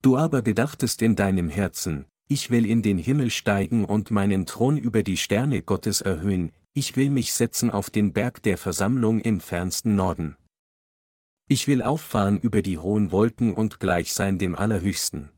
Du 0.00 0.16
aber 0.16 0.40
gedachtest 0.40 1.02
in 1.02 1.14
deinem 1.14 1.50
Herzen, 1.50 2.06
ich 2.26 2.50
will 2.50 2.64
in 2.64 2.80
den 2.80 2.96
Himmel 2.96 3.30
steigen 3.30 3.84
und 3.84 4.10
meinen 4.10 4.46
Thron 4.46 4.78
über 4.78 5.02
die 5.02 5.18
Sterne 5.18 5.62
Gottes 5.62 6.00
erhöhen, 6.00 6.52
ich 6.72 6.96
will 6.96 7.10
mich 7.10 7.34
setzen 7.34 7.70
auf 7.70 7.90
den 7.90 8.14
Berg 8.14 8.42
der 8.42 8.56
Versammlung 8.56 9.20
im 9.20 9.40
fernsten 9.40 9.94
Norden. 9.94 10.36
Ich 11.48 11.68
will 11.68 11.82
auffahren 11.82 12.40
über 12.40 12.62
die 12.62 12.78
hohen 12.78 13.12
Wolken 13.12 13.52
und 13.52 13.78
gleich 13.78 14.14
sein 14.14 14.38
dem 14.38 14.54
Allerhöchsten. 14.54 15.28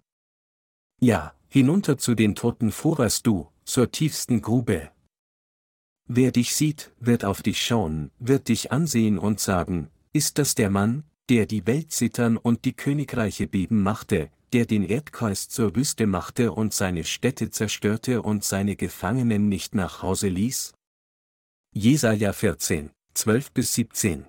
Ja, 1.01 1.35
hinunter 1.49 1.99
zu 1.99 2.15
den 2.15 2.37
Toten 2.37 2.71
fuhrst 2.71 3.27
du, 3.27 3.49
zur 3.67 3.91
tiefsten 3.91 4.41
Grube. 4.41 4.91
Wer 6.09 6.31
dich 6.33 6.55
sieht, 6.55 6.93
wird 6.99 7.25
auf 7.25 7.43
dich 7.43 7.61
schauen, 7.61 8.11
wird 8.19 8.49
dich 8.49 8.73
ansehen 8.73 9.19
und 9.19 9.41
sagen, 9.41 9.91
ist 10.13 10.39
das 10.39 10.55
der 10.55 10.71
Mann, 10.71 11.05
der 11.29 11.47
die 11.47 11.67
Welt 11.67 11.93
zittern 11.93 12.37
und 12.37 12.65
die 12.65 12.73
Königreiche 12.75 13.47
beben 13.47 13.83
machte, 13.83 14.31
der 14.53 14.65
den 14.65 14.85
Erdkreis 14.85 15.49
zur 15.49 15.75
Wüste 15.75 16.07
machte 16.07 16.53
und 16.53 16.73
seine 16.73 17.05
Städte 17.05 17.51
zerstörte 17.51 18.23
und 18.23 18.45
seine 18.45 18.77
Gefangenen 18.77 19.49
nicht 19.49 19.75
nach 19.75 20.03
Hause 20.03 20.29
ließ? 20.29 20.73
Jesaja 21.75 22.33
14, 22.33 22.91
12 23.15 23.53
bis 23.53 23.75
17 23.75 24.27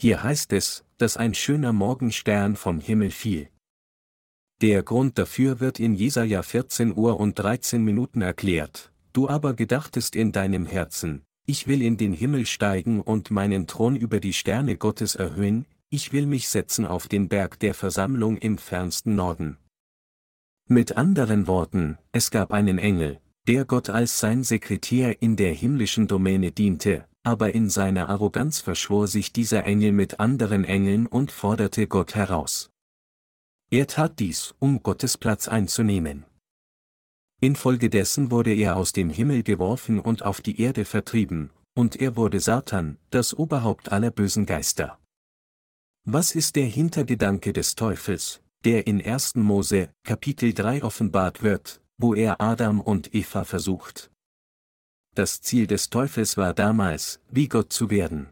hier 0.00 0.22
heißt 0.22 0.54
es, 0.54 0.82
dass 0.96 1.18
ein 1.18 1.34
schöner 1.34 1.74
Morgenstern 1.74 2.56
vom 2.56 2.80
Himmel 2.80 3.10
fiel. 3.10 3.50
Der 4.62 4.82
Grund 4.82 5.16
dafür 5.16 5.58
wird 5.58 5.80
in 5.80 5.94
Jesaja 5.94 6.42
14 6.42 6.94
Uhr 6.94 7.18
und 7.18 7.38
13 7.38 7.82
Minuten 7.82 8.20
erklärt. 8.20 8.92
Du 9.14 9.26
aber 9.26 9.54
gedachtest 9.54 10.14
in 10.14 10.32
deinem 10.32 10.66
Herzen, 10.66 11.22
ich 11.46 11.66
will 11.66 11.80
in 11.80 11.96
den 11.96 12.12
Himmel 12.12 12.44
steigen 12.44 13.00
und 13.00 13.30
meinen 13.30 13.66
Thron 13.66 13.96
über 13.96 14.20
die 14.20 14.34
Sterne 14.34 14.76
Gottes 14.76 15.14
erhöhen, 15.14 15.64
ich 15.88 16.12
will 16.12 16.26
mich 16.26 16.50
setzen 16.50 16.84
auf 16.84 17.08
den 17.08 17.28
Berg 17.28 17.58
der 17.58 17.72
Versammlung 17.72 18.36
im 18.36 18.58
fernsten 18.58 19.14
Norden. 19.14 19.56
Mit 20.68 20.94
anderen 20.96 21.46
Worten, 21.46 21.96
es 22.12 22.30
gab 22.30 22.52
einen 22.52 22.78
Engel, 22.78 23.18
der 23.48 23.64
Gott 23.64 23.88
als 23.88 24.20
sein 24.20 24.44
Sekretär 24.44 25.22
in 25.22 25.36
der 25.36 25.54
himmlischen 25.54 26.06
Domäne 26.06 26.52
diente, 26.52 27.06
aber 27.22 27.54
in 27.54 27.70
seiner 27.70 28.10
Arroganz 28.10 28.60
verschwor 28.60 29.06
sich 29.06 29.32
dieser 29.32 29.64
Engel 29.64 29.92
mit 29.92 30.20
anderen 30.20 30.64
Engeln 30.64 31.06
und 31.06 31.32
forderte 31.32 31.86
Gott 31.86 32.14
heraus. 32.14 32.69
Er 33.72 33.86
tat 33.86 34.18
dies, 34.18 34.52
um 34.58 34.82
Gottes 34.82 35.16
Platz 35.16 35.46
einzunehmen. 35.46 36.24
Infolgedessen 37.40 38.32
wurde 38.32 38.52
er 38.52 38.76
aus 38.76 38.92
dem 38.92 39.10
Himmel 39.10 39.44
geworfen 39.44 40.00
und 40.00 40.24
auf 40.24 40.40
die 40.40 40.60
Erde 40.60 40.84
vertrieben, 40.84 41.50
und 41.74 41.94
er 41.94 42.16
wurde 42.16 42.40
Satan, 42.40 42.98
das 43.10 43.32
Oberhaupt 43.32 43.92
aller 43.92 44.10
bösen 44.10 44.44
Geister. 44.44 44.98
Was 46.04 46.34
ist 46.34 46.56
der 46.56 46.66
Hintergedanke 46.66 47.52
des 47.52 47.76
Teufels, 47.76 48.42
der 48.64 48.88
in 48.88 49.00
1. 49.00 49.36
Mose, 49.36 49.90
Kapitel 50.02 50.52
3 50.52 50.82
offenbart 50.82 51.42
wird, 51.44 51.80
wo 51.96 52.14
er 52.14 52.40
Adam 52.40 52.80
und 52.80 53.14
Eva 53.14 53.44
versucht? 53.44 54.10
Das 55.14 55.42
Ziel 55.42 55.68
des 55.68 55.90
Teufels 55.90 56.36
war 56.36 56.54
damals, 56.54 57.20
wie 57.30 57.46
Gott 57.46 57.72
zu 57.72 57.88
werden. 57.90 58.30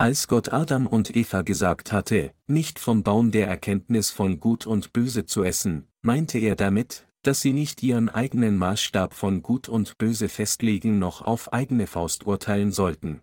Als 0.00 0.28
Gott 0.28 0.50
Adam 0.50 0.86
und 0.86 1.14
Eva 1.14 1.42
gesagt 1.42 1.92
hatte, 1.92 2.32
nicht 2.46 2.78
vom 2.78 3.02
Baum 3.02 3.32
der 3.32 3.48
Erkenntnis 3.48 4.10
von 4.10 4.40
Gut 4.40 4.66
und 4.66 4.94
Böse 4.94 5.26
zu 5.26 5.44
essen, 5.44 5.88
meinte 6.00 6.38
er 6.38 6.56
damit, 6.56 7.06
dass 7.20 7.42
sie 7.42 7.52
nicht 7.52 7.82
ihren 7.82 8.08
eigenen 8.08 8.56
Maßstab 8.56 9.12
von 9.12 9.42
Gut 9.42 9.68
und 9.68 9.98
Böse 9.98 10.30
festlegen 10.30 10.98
noch 10.98 11.20
auf 11.20 11.52
eigene 11.52 11.86
Faust 11.86 12.26
urteilen 12.26 12.72
sollten. 12.72 13.20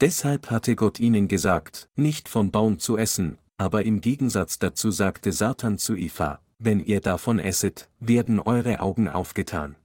Deshalb 0.00 0.50
hatte 0.50 0.74
Gott 0.74 0.98
ihnen 0.98 1.28
gesagt, 1.28 1.88
nicht 1.94 2.28
vom 2.28 2.50
Baum 2.50 2.80
zu 2.80 2.96
essen, 2.96 3.38
aber 3.56 3.84
im 3.84 4.00
Gegensatz 4.00 4.58
dazu 4.58 4.90
sagte 4.90 5.30
Satan 5.30 5.78
zu 5.78 5.94
Eva, 5.94 6.40
wenn 6.58 6.80
ihr 6.80 7.00
davon 7.00 7.38
esset, 7.38 7.88
werden 8.00 8.40
eure 8.40 8.80
Augen 8.80 9.06
aufgetan 9.06 9.76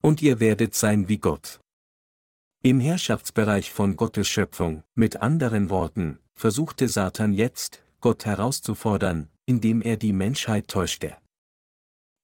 und 0.00 0.22
ihr 0.22 0.38
werdet 0.38 0.76
sein 0.76 1.08
wie 1.08 1.18
Gott. 1.18 1.58
Im 2.62 2.80
Herrschaftsbereich 2.80 3.70
von 3.72 3.96
Gottes 3.96 4.28
Schöpfung, 4.28 4.82
mit 4.94 5.22
anderen 5.22 5.70
Worten, 5.70 6.18
versuchte 6.34 6.88
Satan 6.88 7.32
jetzt, 7.32 7.82
Gott 8.00 8.24
herauszufordern, 8.24 9.28
indem 9.46 9.82
er 9.82 9.96
die 9.96 10.12
Menschheit 10.12 10.68
täuschte. 10.68 11.16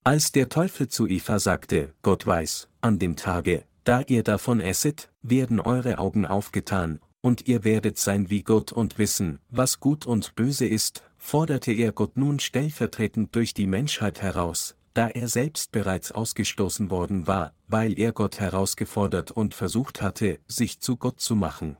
Als 0.04 0.32
der 0.32 0.48
Teufel 0.48 0.88
zu 0.88 1.06
Eva 1.06 1.38
sagte, 1.38 1.94
Gott 2.02 2.26
weiß, 2.26 2.68
an 2.80 2.98
dem 2.98 3.14
Tage, 3.14 3.64
da 3.84 4.00
ihr 4.00 4.24
davon 4.24 4.60
esset, 4.60 5.10
werden 5.22 5.60
eure 5.60 5.98
Augen 5.98 6.26
aufgetan, 6.26 6.98
und 7.20 7.46
ihr 7.46 7.62
werdet 7.62 7.98
sein 7.98 8.28
wie 8.28 8.42
Gott 8.42 8.72
und 8.72 8.98
wissen, 8.98 9.38
was 9.48 9.78
gut 9.78 10.06
und 10.06 10.34
böse 10.34 10.66
ist, 10.66 11.04
forderte 11.16 11.72
er 11.72 11.92
Gott 11.92 12.16
nun 12.16 12.40
stellvertretend 12.40 13.34
durch 13.36 13.54
die 13.54 13.68
Menschheit 13.68 14.20
heraus, 14.20 14.76
da 14.94 15.08
er 15.08 15.28
selbst 15.28 15.72
bereits 15.72 16.12
ausgestoßen 16.12 16.90
worden 16.90 17.26
war, 17.26 17.54
weil 17.68 17.98
er 17.98 18.12
Gott 18.12 18.40
herausgefordert 18.40 19.30
und 19.30 19.54
versucht 19.54 20.02
hatte, 20.02 20.38
sich 20.46 20.80
zu 20.80 20.96
Gott 20.96 21.20
zu 21.20 21.34
machen. 21.34 21.76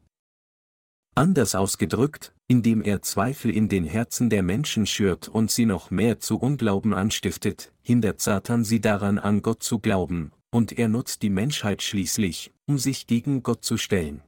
Anders 1.14 1.54
ausgedrückt, 1.54 2.34
indem 2.48 2.80
er 2.80 3.02
Zweifel 3.02 3.50
in 3.50 3.68
den 3.68 3.84
Herzen 3.84 4.30
der 4.30 4.42
Menschen 4.42 4.86
schürt 4.86 5.28
und 5.28 5.50
sie 5.50 5.66
noch 5.66 5.90
mehr 5.90 6.20
zu 6.20 6.38
Unglauben 6.38 6.94
anstiftet, 6.94 7.72
hindert 7.82 8.20
Satan 8.20 8.64
sie 8.64 8.80
daran 8.80 9.18
an 9.18 9.42
Gott 9.42 9.62
zu 9.62 9.78
glauben, 9.78 10.32
und 10.50 10.72
er 10.72 10.88
nutzt 10.88 11.22
die 11.22 11.30
Menschheit 11.30 11.82
schließlich, 11.82 12.52
um 12.66 12.78
sich 12.78 13.06
gegen 13.06 13.42
Gott 13.42 13.62
zu 13.64 13.76
stellen. 13.76 14.22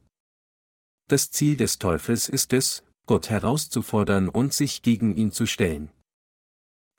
Das 1.07 1.31
Ziel 1.31 1.57
des 1.57 1.79
Teufels 1.79 2.29
ist 2.29 2.53
es, 2.53 2.83
Gott 3.07 3.29
herauszufordern 3.29 4.29
und 4.29 4.53
sich 4.53 4.81
gegen 4.81 5.15
ihn 5.15 5.31
zu 5.31 5.45
stellen. 5.45 5.89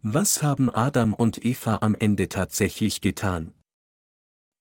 Was 0.03 0.43
haben 0.43 0.71
Adam 0.71 1.15
und 1.15 1.45
Eva 1.45 1.79
am 1.81 1.95
Ende 1.95 2.29
tatsächlich 2.29 3.01
getan? 3.01 3.53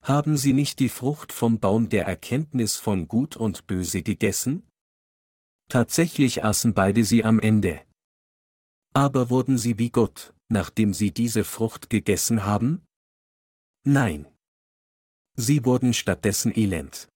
Haben 0.01 0.37
sie 0.37 0.53
nicht 0.53 0.79
die 0.79 0.89
Frucht 0.89 1.31
vom 1.31 1.59
Baum 1.59 1.89
der 1.89 2.05
Erkenntnis 2.05 2.75
von 2.75 3.07
Gut 3.07 3.35
und 3.35 3.67
Böse 3.67 4.03
gegessen? 4.03 4.67
Tatsächlich 5.67 6.43
aßen 6.43 6.73
beide 6.73 7.03
sie 7.03 7.23
am 7.23 7.39
Ende. 7.39 7.81
Aber 8.93 9.29
wurden 9.29 9.57
sie 9.57 9.77
wie 9.79 9.89
Gott, 9.89 10.33
nachdem 10.47 10.93
sie 10.93 11.11
diese 11.11 11.43
Frucht 11.43 11.89
gegessen 11.89 12.45
haben? 12.45 12.85
Nein. 13.83 14.27
Sie 15.35 15.65
wurden 15.65 15.93
stattdessen 15.93 16.55
elend. 16.55 17.09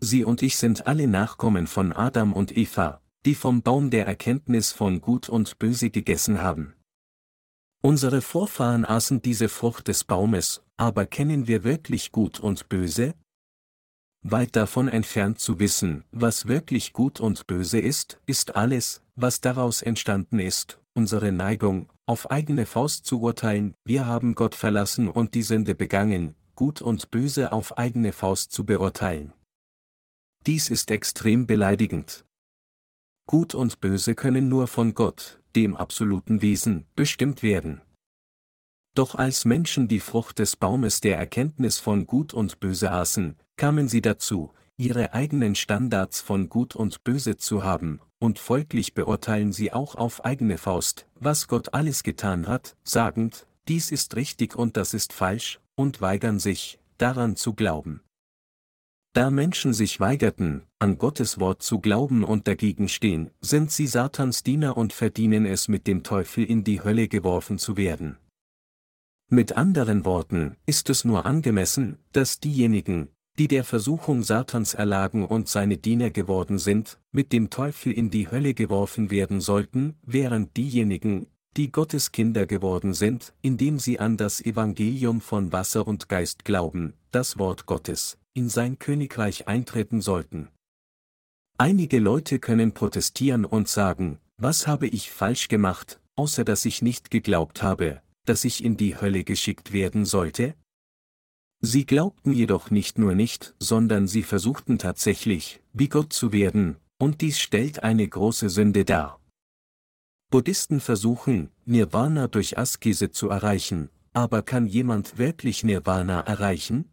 Sie 0.00 0.24
und 0.24 0.42
ich 0.42 0.56
sind 0.56 0.86
alle 0.86 1.06
Nachkommen 1.06 1.66
von 1.66 1.92
Adam 1.92 2.32
und 2.32 2.56
Eva, 2.56 3.02
die 3.26 3.34
vom 3.34 3.62
Baum 3.62 3.90
der 3.90 4.06
Erkenntnis 4.06 4.72
von 4.72 5.00
Gut 5.00 5.28
und 5.28 5.58
Böse 5.58 5.90
gegessen 5.90 6.40
haben. 6.40 6.74
Unsere 7.82 8.20
Vorfahren 8.20 8.84
aßen 8.84 9.22
diese 9.22 9.48
Frucht 9.48 9.88
des 9.88 10.04
Baumes, 10.04 10.62
aber 10.76 11.06
kennen 11.06 11.46
wir 11.46 11.64
wirklich 11.64 12.12
Gut 12.12 12.38
und 12.38 12.68
Böse? 12.68 13.14
Weit 14.22 14.54
davon 14.54 14.88
entfernt 14.88 15.38
zu 15.38 15.58
wissen, 15.58 16.04
was 16.10 16.46
wirklich 16.46 16.92
gut 16.92 17.20
und 17.20 17.46
böse 17.46 17.78
ist, 17.80 18.20
ist 18.26 18.54
alles, 18.54 19.02
was 19.16 19.40
daraus 19.40 19.80
entstanden 19.80 20.40
ist, 20.40 20.78
unsere 20.92 21.32
Neigung, 21.32 21.90
auf 22.04 22.30
eigene 22.30 22.66
Faust 22.66 23.06
zu 23.06 23.22
urteilen, 23.22 23.72
wir 23.86 24.04
haben 24.04 24.34
Gott 24.34 24.54
verlassen 24.54 25.08
und 25.08 25.34
die 25.34 25.42
Sünde 25.42 25.74
begangen, 25.74 26.34
gut 26.54 26.82
und 26.82 27.10
böse 27.10 27.50
auf 27.50 27.78
eigene 27.78 28.12
Faust 28.12 28.52
zu 28.52 28.66
beurteilen. 28.66 29.32
Dies 30.46 30.68
ist 30.68 30.90
extrem 30.90 31.46
beleidigend. 31.46 32.26
Gut 33.26 33.54
und 33.54 33.80
Böse 33.80 34.14
können 34.14 34.50
nur 34.50 34.66
von 34.66 34.92
Gott, 34.92 35.39
dem 35.56 35.76
absoluten 35.76 36.42
Wesen, 36.42 36.86
bestimmt 36.96 37.42
werden. 37.42 37.80
Doch 38.94 39.14
als 39.14 39.44
Menschen 39.44 39.86
die 39.86 40.00
Frucht 40.00 40.38
des 40.38 40.56
Baumes 40.56 41.00
der 41.00 41.16
Erkenntnis 41.16 41.78
von 41.78 42.06
Gut 42.06 42.34
und 42.34 42.60
Böse 42.60 42.90
aßen, 42.90 43.36
kamen 43.56 43.88
sie 43.88 44.02
dazu, 44.02 44.52
ihre 44.76 45.12
eigenen 45.12 45.54
Standards 45.54 46.20
von 46.20 46.48
Gut 46.48 46.74
und 46.74 47.04
Böse 47.04 47.36
zu 47.36 47.62
haben, 47.62 48.00
und 48.18 48.38
folglich 48.38 48.94
beurteilen 48.94 49.52
sie 49.52 49.72
auch 49.72 49.94
auf 49.94 50.24
eigene 50.24 50.58
Faust, 50.58 51.06
was 51.14 51.48
Gott 51.48 51.74
alles 51.74 52.02
getan 52.02 52.48
hat, 52.48 52.76
sagend, 52.82 53.46
dies 53.68 53.92
ist 53.92 54.16
richtig 54.16 54.56
und 54.56 54.76
das 54.76 54.94
ist 54.94 55.12
falsch, 55.12 55.60
und 55.76 56.00
weigern 56.00 56.38
sich, 56.38 56.78
daran 56.98 57.36
zu 57.36 57.54
glauben. 57.54 58.00
Da 59.12 59.30
Menschen 59.30 59.72
sich 59.72 59.98
weigerten, 59.98 60.62
an 60.78 60.96
Gottes 60.96 61.40
Wort 61.40 61.62
zu 61.62 61.80
glauben 61.80 62.22
und 62.22 62.46
dagegen 62.46 62.88
stehen, 62.88 63.30
sind 63.40 63.72
sie 63.72 63.88
Satans 63.88 64.44
Diener 64.44 64.76
und 64.76 64.92
verdienen 64.92 65.46
es 65.46 65.66
mit 65.66 65.88
dem 65.88 66.04
Teufel 66.04 66.44
in 66.44 66.62
die 66.62 66.84
Hölle 66.84 67.08
geworfen 67.08 67.58
zu 67.58 67.76
werden. 67.76 68.18
Mit 69.28 69.56
anderen 69.56 70.04
Worten, 70.04 70.56
ist 70.64 70.90
es 70.90 71.04
nur 71.04 71.26
angemessen, 71.26 71.98
dass 72.12 72.38
diejenigen, 72.38 73.08
die 73.36 73.48
der 73.48 73.64
Versuchung 73.64 74.22
Satans 74.22 74.74
erlagen 74.74 75.24
und 75.24 75.48
seine 75.48 75.76
Diener 75.76 76.10
geworden 76.10 76.58
sind, 76.58 77.00
mit 77.10 77.32
dem 77.32 77.50
Teufel 77.50 77.92
in 77.92 78.10
die 78.10 78.30
Hölle 78.30 78.54
geworfen 78.54 79.10
werden 79.10 79.40
sollten, 79.40 79.96
während 80.02 80.56
diejenigen, 80.56 81.26
die 81.56 81.72
Gottes 81.72 82.12
Kinder 82.12 82.46
geworden 82.46 82.94
sind, 82.94 83.34
indem 83.42 83.78
sie 83.78 83.98
an 83.98 84.16
das 84.16 84.40
Evangelium 84.40 85.20
von 85.20 85.52
Wasser 85.52 85.86
und 85.86 86.08
Geist 86.08 86.44
glauben, 86.44 86.94
das 87.10 87.38
Wort 87.38 87.66
Gottes, 87.66 88.18
in 88.34 88.48
sein 88.48 88.78
Königreich 88.78 89.48
eintreten 89.48 90.00
sollten. 90.00 90.48
Einige 91.58 91.98
Leute 91.98 92.38
können 92.38 92.72
protestieren 92.72 93.44
und 93.44 93.68
sagen, 93.68 94.18
was 94.38 94.66
habe 94.66 94.86
ich 94.86 95.10
falsch 95.10 95.48
gemacht, 95.48 96.00
außer 96.16 96.44
dass 96.44 96.64
ich 96.64 96.80
nicht 96.80 97.10
geglaubt 97.10 97.62
habe, 97.62 98.00
dass 98.24 98.44
ich 98.44 98.64
in 98.64 98.76
die 98.76 98.98
Hölle 98.98 99.24
geschickt 99.24 99.72
werden 99.72 100.06
sollte? 100.06 100.54
Sie 101.60 101.84
glaubten 101.84 102.32
jedoch 102.32 102.70
nicht 102.70 102.98
nur 102.98 103.14
nicht, 103.14 103.54
sondern 103.58 104.08
sie 104.08 104.22
versuchten 104.22 104.78
tatsächlich, 104.78 105.60
wie 105.74 105.88
Gott 105.88 106.12
zu 106.12 106.32
werden, 106.32 106.76
und 106.98 107.20
dies 107.20 107.38
stellt 107.38 107.82
eine 107.82 108.08
große 108.08 108.48
Sünde 108.48 108.86
dar. 108.86 109.19
Buddhisten 110.30 110.78
versuchen, 110.78 111.50
Nirvana 111.64 112.28
durch 112.28 112.56
Askese 112.56 113.10
zu 113.10 113.28
erreichen, 113.30 113.90
aber 114.12 114.42
kann 114.42 114.66
jemand 114.66 115.18
wirklich 115.18 115.64
Nirvana 115.64 116.20
erreichen? 116.20 116.88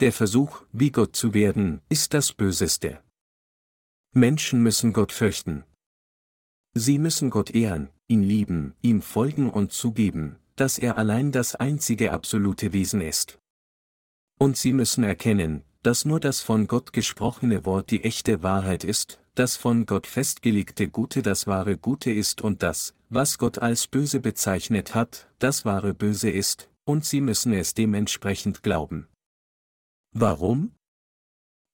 Der 0.00 0.12
Versuch, 0.12 0.62
wie 0.72 0.90
Gott 0.90 1.14
zu 1.14 1.32
werden, 1.32 1.80
ist 1.88 2.12
das 2.12 2.32
Böseste. 2.32 3.00
Menschen 4.12 4.64
müssen 4.64 4.92
Gott 4.92 5.12
fürchten. 5.12 5.62
Sie 6.74 6.98
müssen 6.98 7.30
Gott 7.30 7.50
ehren, 7.50 7.90
ihn 8.08 8.24
lieben, 8.24 8.74
ihm 8.82 9.00
folgen 9.00 9.48
und 9.48 9.70
zugeben, 9.70 10.36
dass 10.56 10.78
er 10.78 10.98
allein 10.98 11.30
das 11.30 11.54
einzige 11.54 12.12
absolute 12.12 12.72
Wesen 12.72 13.00
ist. 13.00 13.38
Und 14.40 14.56
sie 14.56 14.72
müssen 14.72 15.04
erkennen, 15.04 15.62
dass 15.84 16.04
nur 16.04 16.18
das 16.18 16.40
von 16.40 16.66
Gott 16.66 16.92
gesprochene 16.92 17.64
Wort 17.64 17.92
die 17.92 18.02
echte 18.02 18.42
Wahrheit 18.42 18.82
ist, 18.82 19.20
das 19.34 19.56
von 19.56 19.86
Gott 19.86 20.06
festgelegte 20.06 20.88
Gute 20.88 21.22
das 21.22 21.46
wahre 21.46 21.76
Gute 21.76 22.10
ist 22.10 22.40
und 22.40 22.62
das, 22.62 22.94
was 23.08 23.38
Gott 23.38 23.58
als 23.58 23.86
böse 23.86 24.20
bezeichnet 24.20 24.94
hat, 24.94 25.28
das 25.38 25.64
wahre 25.64 25.94
Böse 25.94 26.30
ist, 26.30 26.70
und 26.84 27.04
sie 27.04 27.20
müssen 27.20 27.52
es 27.52 27.74
dementsprechend 27.74 28.62
glauben. 28.62 29.08
Warum? 30.12 30.74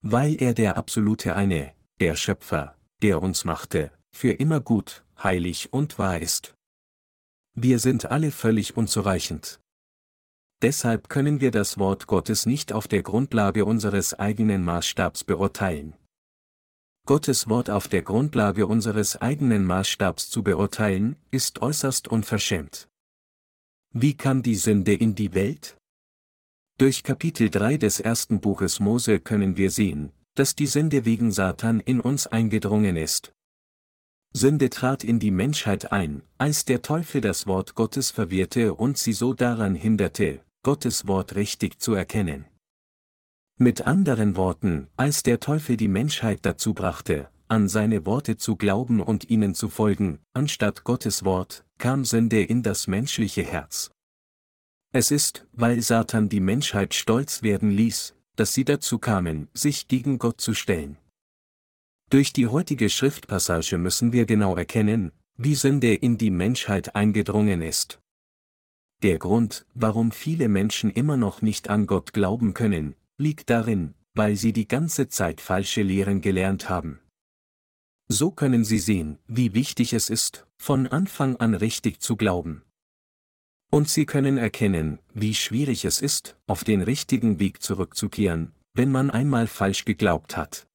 Weil 0.02 0.40
er 0.40 0.54
der 0.54 0.76
absolute 0.76 1.36
eine, 1.36 1.74
der 2.00 2.16
Schöpfer, 2.16 2.76
der 3.02 3.20
uns 3.22 3.44
machte, 3.44 3.92
für 4.10 4.32
immer 4.32 4.60
gut, 4.60 5.04
heilig 5.22 5.72
und 5.72 5.98
wahr 5.98 6.20
ist. 6.20 6.54
Wir 7.54 7.78
sind 7.78 8.06
alle 8.06 8.30
völlig 8.30 8.76
unzureichend. 8.76 9.60
Deshalb 10.62 11.08
können 11.08 11.40
wir 11.40 11.50
das 11.50 11.78
Wort 11.78 12.06
Gottes 12.06 12.46
nicht 12.46 12.72
auf 12.72 12.86
der 12.86 13.02
Grundlage 13.02 13.64
unseres 13.64 14.14
eigenen 14.14 14.62
Maßstabs 14.64 15.24
beurteilen. 15.24 15.94
Gottes 17.10 17.48
Wort 17.48 17.70
auf 17.70 17.88
der 17.88 18.02
Grundlage 18.02 18.68
unseres 18.68 19.16
eigenen 19.16 19.64
Maßstabs 19.64 20.30
zu 20.30 20.44
beurteilen, 20.44 21.16
ist 21.32 21.60
äußerst 21.60 22.06
unverschämt. 22.06 22.88
Wie 23.92 24.16
kam 24.16 24.44
die 24.44 24.54
Sünde 24.54 24.94
in 24.94 25.16
die 25.16 25.34
Welt? 25.34 25.76
Durch 26.78 27.02
Kapitel 27.02 27.50
3 27.50 27.78
des 27.78 27.98
ersten 27.98 28.40
Buches 28.40 28.78
Mose 28.78 29.18
können 29.18 29.56
wir 29.56 29.72
sehen, 29.72 30.12
dass 30.36 30.54
die 30.54 30.68
Sünde 30.68 31.04
wegen 31.04 31.32
Satan 31.32 31.80
in 31.80 31.98
uns 31.98 32.28
eingedrungen 32.28 32.96
ist. 32.96 33.32
Sünde 34.32 34.70
trat 34.70 35.02
in 35.02 35.18
die 35.18 35.32
Menschheit 35.32 35.90
ein, 35.90 36.22
als 36.38 36.64
der 36.64 36.80
Teufel 36.80 37.20
das 37.20 37.48
Wort 37.48 37.74
Gottes 37.74 38.12
verwirrte 38.12 38.74
und 38.74 38.98
sie 38.98 39.14
so 39.14 39.34
daran 39.34 39.74
hinderte, 39.74 40.44
Gottes 40.62 41.08
Wort 41.08 41.34
richtig 41.34 41.80
zu 41.80 41.92
erkennen. 41.92 42.44
Mit 43.62 43.82
anderen 43.82 44.36
Worten, 44.36 44.88
als 44.96 45.22
der 45.22 45.38
Teufel 45.38 45.76
die 45.76 45.86
Menschheit 45.86 46.38
dazu 46.46 46.72
brachte, 46.72 47.28
an 47.46 47.68
seine 47.68 48.06
Worte 48.06 48.38
zu 48.38 48.56
glauben 48.56 49.02
und 49.02 49.28
ihnen 49.28 49.54
zu 49.54 49.68
folgen, 49.68 50.18
anstatt 50.32 50.82
Gottes 50.82 51.26
Wort, 51.26 51.66
kam 51.76 52.06
Sünde 52.06 52.42
in 52.42 52.62
das 52.62 52.86
menschliche 52.86 53.42
Herz. 53.42 53.90
Es 54.94 55.10
ist, 55.10 55.46
weil 55.52 55.82
Satan 55.82 56.30
die 56.30 56.40
Menschheit 56.40 56.94
stolz 56.94 57.42
werden 57.42 57.70
ließ, 57.70 58.14
dass 58.34 58.54
sie 58.54 58.64
dazu 58.64 58.98
kamen, 58.98 59.48
sich 59.52 59.88
gegen 59.88 60.18
Gott 60.18 60.40
zu 60.40 60.54
stellen. 60.54 60.96
Durch 62.08 62.32
die 62.32 62.46
heutige 62.46 62.88
Schriftpassage 62.88 63.76
müssen 63.76 64.14
wir 64.14 64.24
genau 64.24 64.56
erkennen, 64.56 65.12
wie 65.36 65.54
Sünde 65.54 65.92
in 65.92 66.16
die 66.16 66.30
Menschheit 66.30 66.94
eingedrungen 66.96 67.60
ist. 67.60 68.00
Der 69.02 69.18
Grund, 69.18 69.66
warum 69.74 70.12
viele 70.12 70.48
Menschen 70.48 70.90
immer 70.90 71.18
noch 71.18 71.42
nicht 71.42 71.68
an 71.68 71.86
Gott 71.86 72.14
glauben 72.14 72.54
können, 72.54 72.94
liegt 73.20 73.50
darin, 73.50 73.94
weil 74.14 74.34
sie 74.34 74.52
die 74.52 74.66
ganze 74.66 75.08
Zeit 75.08 75.40
falsche 75.40 75.82
Lehren 75.82 76.20
gelernt 76.20 76.68
haben. 76.68 77.00
So 78.08 78.30
können 78.30 78.64
sie 78.64 78.78
sehen, 78.78 79.18
wie 79.28 79.54
wichtig 79.54 79.92
es 79.92 80.10
ist, 80.10 80.46
von 80.56 80.86
Anfang 80.88 81.36
an 81.36 81.54
richtig 81.54 82.00
zu 82.00 82.16
glauben. 82.16 82.62
Und 83.70 83.88
sie 83.88 84.04
können 84.04 84.36
erkennen, 84.36 84.98
wie 85.14 85.34
schwierig 85.34 85.84
es 85.84 86.00
ist, 86.00 86.36
auf 86.48 86.64
den 86.64 86.82
richtigen 86.82 87.38
Weg 87.38 87.62
zurückzukehren, 87.62 88.52
wenn 88.74 88.90
man 88.90 89.10
einmal 89.10 89.46
falsch 89.46 89.84
geglaubt 89.84 90.36
hat. 90.36 90.66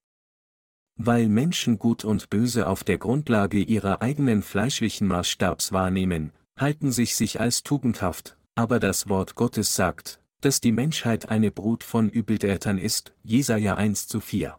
Weil 0.97 1.27
Menschen 1.27 1.77
Gut 1.77 2.05
und 2.05 2.29
Böse 2.29 2.67
auf 2.67 2.85
der 2.85 2.99
Grundlage 2.99 3.59
ihrer 3.59 4.01
eigenen 4.01 4.41
fleischlichen 4.43 5.07
Maßstabs 5.07 5.73
wahrnehmen, 5.73 6.31
halten 6.57 6.93
sich 6.93 7.17
sich 7.17 7.41
als 7.41 7.63
tugendhaft, 7.63 8.37
aber 8.55 8.79
das 8.79 9.09
Wort 9.09 9.35
Gottes 9.35 9.73
sagt, 9.73 10.21
dass 10.45 10.61
die 10.61 10.71
Menschheit 10.71 11.29
eine 11.29 11.49
Brut 11.49 11.83
von 11.83 12.07
Übeltätern 12.07 12.77
ist, 12.77 13.15
Jesaja 13.23 13.77
1 13.77 14.07
zu 14.07 14.19
4. 14.19 14.55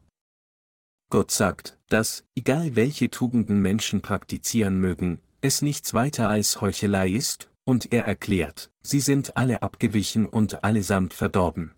Gott 1.11 1.31
sagt, 1.31 1.79
dass, 1.89 2.25
egal 2.35 2.75
welche 2.75 3.09
Tugenden 3.09 3.63
Menschen 3.63 4.03
praktizieren 4.03 4.81
mögen, 4.81 5.21
es 5.43 5.63
nichts 5.63 5.95
weiter 5.95 6.29
als 6.29 6.61
Heuchelei 6.61 7.11
ist, 7.11 7.53
und 7.65 7.93
er 7.93 8.05
erklärt, 8.05 8.73
sie 8.83 8.99
sind 8.99 9.37
alle 9.37 9.63
abgewichen 9.63 10.27
und 10.27 10.65
allesamt 10.65 11.15
verdorben. 11.15 11.73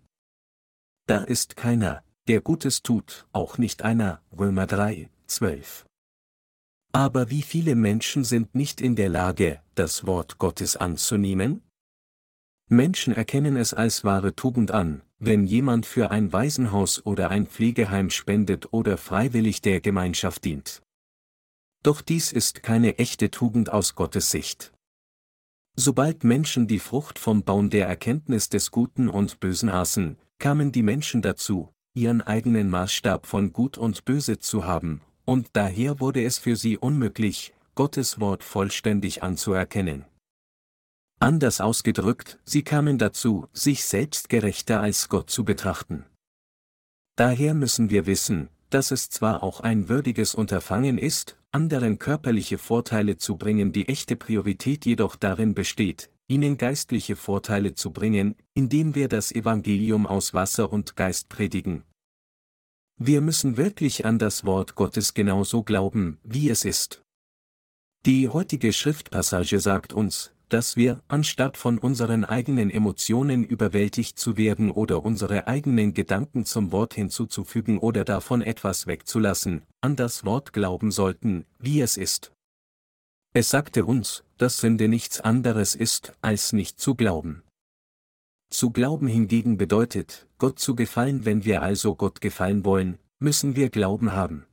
Da 1.05 1.23
ist 1.23 1.55
keiner, 1.55 2.03
der 2.27 2.41
Gutes 2.41 2.81
tut, 2.81 3.27
auch 3.31 3.59
nicht 3.59 3.83
einer, 3.83 4.23
Römer 4.35 4.65
3, 4.65 5.11
12. 5.27 5.85
Aber 6.93 7.29
wie 7.29 7.43
viele 7.43 7.75
Menschen 7.75 8.23
sind 8.23 8.55
nicht 8.55 8.81
in 8.81 8.95
der 8.95 9.09
Lage, 9.09 9.61
das 9.75 10.07
Wort 10.07 10.39
Gottes 10.39 10.77
anzunehmen? 10.77 11.61
Menschen 12.71 13.15
erkennen 13.15 13.57
es 13.57 13.73
als 13.73 14.03
wahre 14.03 14.35
Tugend 14.35 14.69
an, 14.69 15.01
wenn 15.17 15.47
jemand 15.47 15.87
für 15.87 16.11
ein 16.11 16.31
Waisenhaus 16.31 17.03
oder 17.03 17.31
ein 17.31 17.47
Pflegeheim 17.47 18.11
spendet 18.11 18.71
oder 18.71 18.97
freiwillig 18.97 19.63
der 19.63 19.81
Gemeinschaft 19.81 20.45
dient. 20.45 20.83
Doch 21.81 22.01
dies 22.01 22.31
ist 22.31 22.61
keine 22.61 22.99
echte 22.99 23.31
Tugend 23.31 23.71
aus 23.71 23.95
Gottes 23.95 24.29
Sicht. 24.29 24.71
Sobald 25.75 26.23
Menschen 26.23 26.67
die 26.67 26.77
Frucht 26.77 27.17
vom 27.17 27.43
Baum 27.43 27.71
der 27.71 27.87
Erkenntnis 27.87 28.49
des 28.49 28.69
Guten 28.69 29.09
und 29.09 29.39
Bösen 29.39 29.69
aßen, 29.69 30.17
kamen 30.37 30.71
die 30.71 30.83
Menschen 30.83 31.23
dazu, 31.23 31.69
ihren 31.95 32.21
eigenen 32.21 32.69
Maßstab 32.69 33.25
von 33.25 33.51
Gut 33.51 33.79
und 33.79 34.05
Böse 34.05 34.37
zu 34.37 34.65
haben, 34.65 35.01
und 35.25 35.47
daher 35.53 35.99
wurde 35.99 36.23
es 36.23 36.37
für 36.37 36.55
sie 36.55 36.77
unmöglich, 36.77 37.51
Gottes 37.73 38.19
Wort 38.19 38.43
vollständig 38.43 39.23
anzuerkennen. 39.23 40.05
Anders 41.21 41.59
ausgedrückt, 41.59 42.39
sie 42.45 42.63
kamen 42.63 42.97
dazu, 42.97 43.47
sich 43.51 43.83
selbst 43.83 44.29
gerechter 44.29 44.79
als 44.79 45.09
Gott 45.09 45.29
zu 45.29 45.43
betrachten. 45.43 46.05
Daher 47.17 47.53
müssen 47.53 47.89
wir 47.89 48.05
wissen, 48.05 48.47
dass 48.69 48.91
es 48.91 49.09
zwar 49.09 49.43
auch 49.43 49.59
ein 49.59 49.89
würdiges 49.89 50.33
Unterfangen 50.33 50.97
ist, 50.97 51.37
anderen 51.51 51.99
körperliche 51.99 52.57
Vorteile 52.57 53.17
zu 53.17 53.35
bringen, 53.35 53.73
die 53.73 53.89
echte 53.89 54.15
Priorität 54.15 54.85
jedoch 54.85 55.17
darin 55.17 55.53
besteht, 55.53 56.09
ihnen 56.27 56.57
geistliche 56.57 57.17
Vorteile 57.17 57.73
zu 57.73 57.91
bringen, 57.91 58.35
indem 58.53 58.95
wir 58.95 59.09
das 59.09 59.33
Evangelium 59.33 60.07
aus 60.07 60.33
Wasser 60.33 60.71
und 60.71 60.95
Geist 60.95 61.27
predigen. 61.27 61.83
Wir 62.95 63.19
müssen 63.19 63.57
wirklich 63.57 64.05
an 64.05 64.19
das 64.19 64.45
Wort 64.45 64.75
Gottes 64.75 65.13
genauso 65.13 65.63
glauben, 65.63 66.19
wie 66.23 66.49
es 66.49 66.63
ist. 66.63 67.01
Die 68.05 68.29
heutige 68.29 68.71
Schriftpassage 68.71 69.59
sagt 69.59 69.91
uns, 69.91 70.31
dass 70.49 70.75
wir, 70.75 71.01
anstatt 71.07 71.57
von 71.57 71.77
unseren 71.77 72.25
eigenen 72.25 72.69
Emotionen 72.69 73.43
überwältigt 73.43 74.19
zu 74.19 74.35
werden 74.35 74.71
oder 74.71 75.05
unsere 75.05 75.47
eigenen 75.47 75.93
Gedanken 75.93 76.45
zum 76.45 76.71
Wort 76.71 76.95
hinzuzufügen 76.95 77.77
oder 77.77 78.03
davon 78.03 78.41
etwas 78.41 78.87
wegzulassen, 78.87 79.61
an 79.81 79.95
das 79.95 80.25
Wort 80.25 80.51
glauben 80.51 80.91
sollten, 80.91 81.45
wie 81.59 81.81
es 81.81 81.97
ist. 81.97 82.33
Es 83.33 83.49
sagte 83.49 83.85
uns, 83.85 84.23
dass 84.37 84.57
Sünde 84.57 84.87
nichts 84.87 85.21
anderes 85.21 85.75
ist, 85.75 86.13
als 86.21 86.51
nicht 86.51 86.79
zu 86.79 86.95
glauben. 86.95 87.43
Zu 88.49 88.71
glauben 88.71 89.07
hingegen 89.07 89.57
bedeutet, 89.57 90.27
Gott 90.39 90.57
zu 90.57 90.75
gefallen, 90.75 91.25
wenn 91.25 91.45
wir 91.45 91.61
also 91.61 91.95
Gott 91.95 92.21
gefallen 92.21 92.65
wollen, 92.65 92.97
müssen 93.19 93.55
wir 93.55 93.69
Glauben 93.69 94.13
haben. 94.13 94.45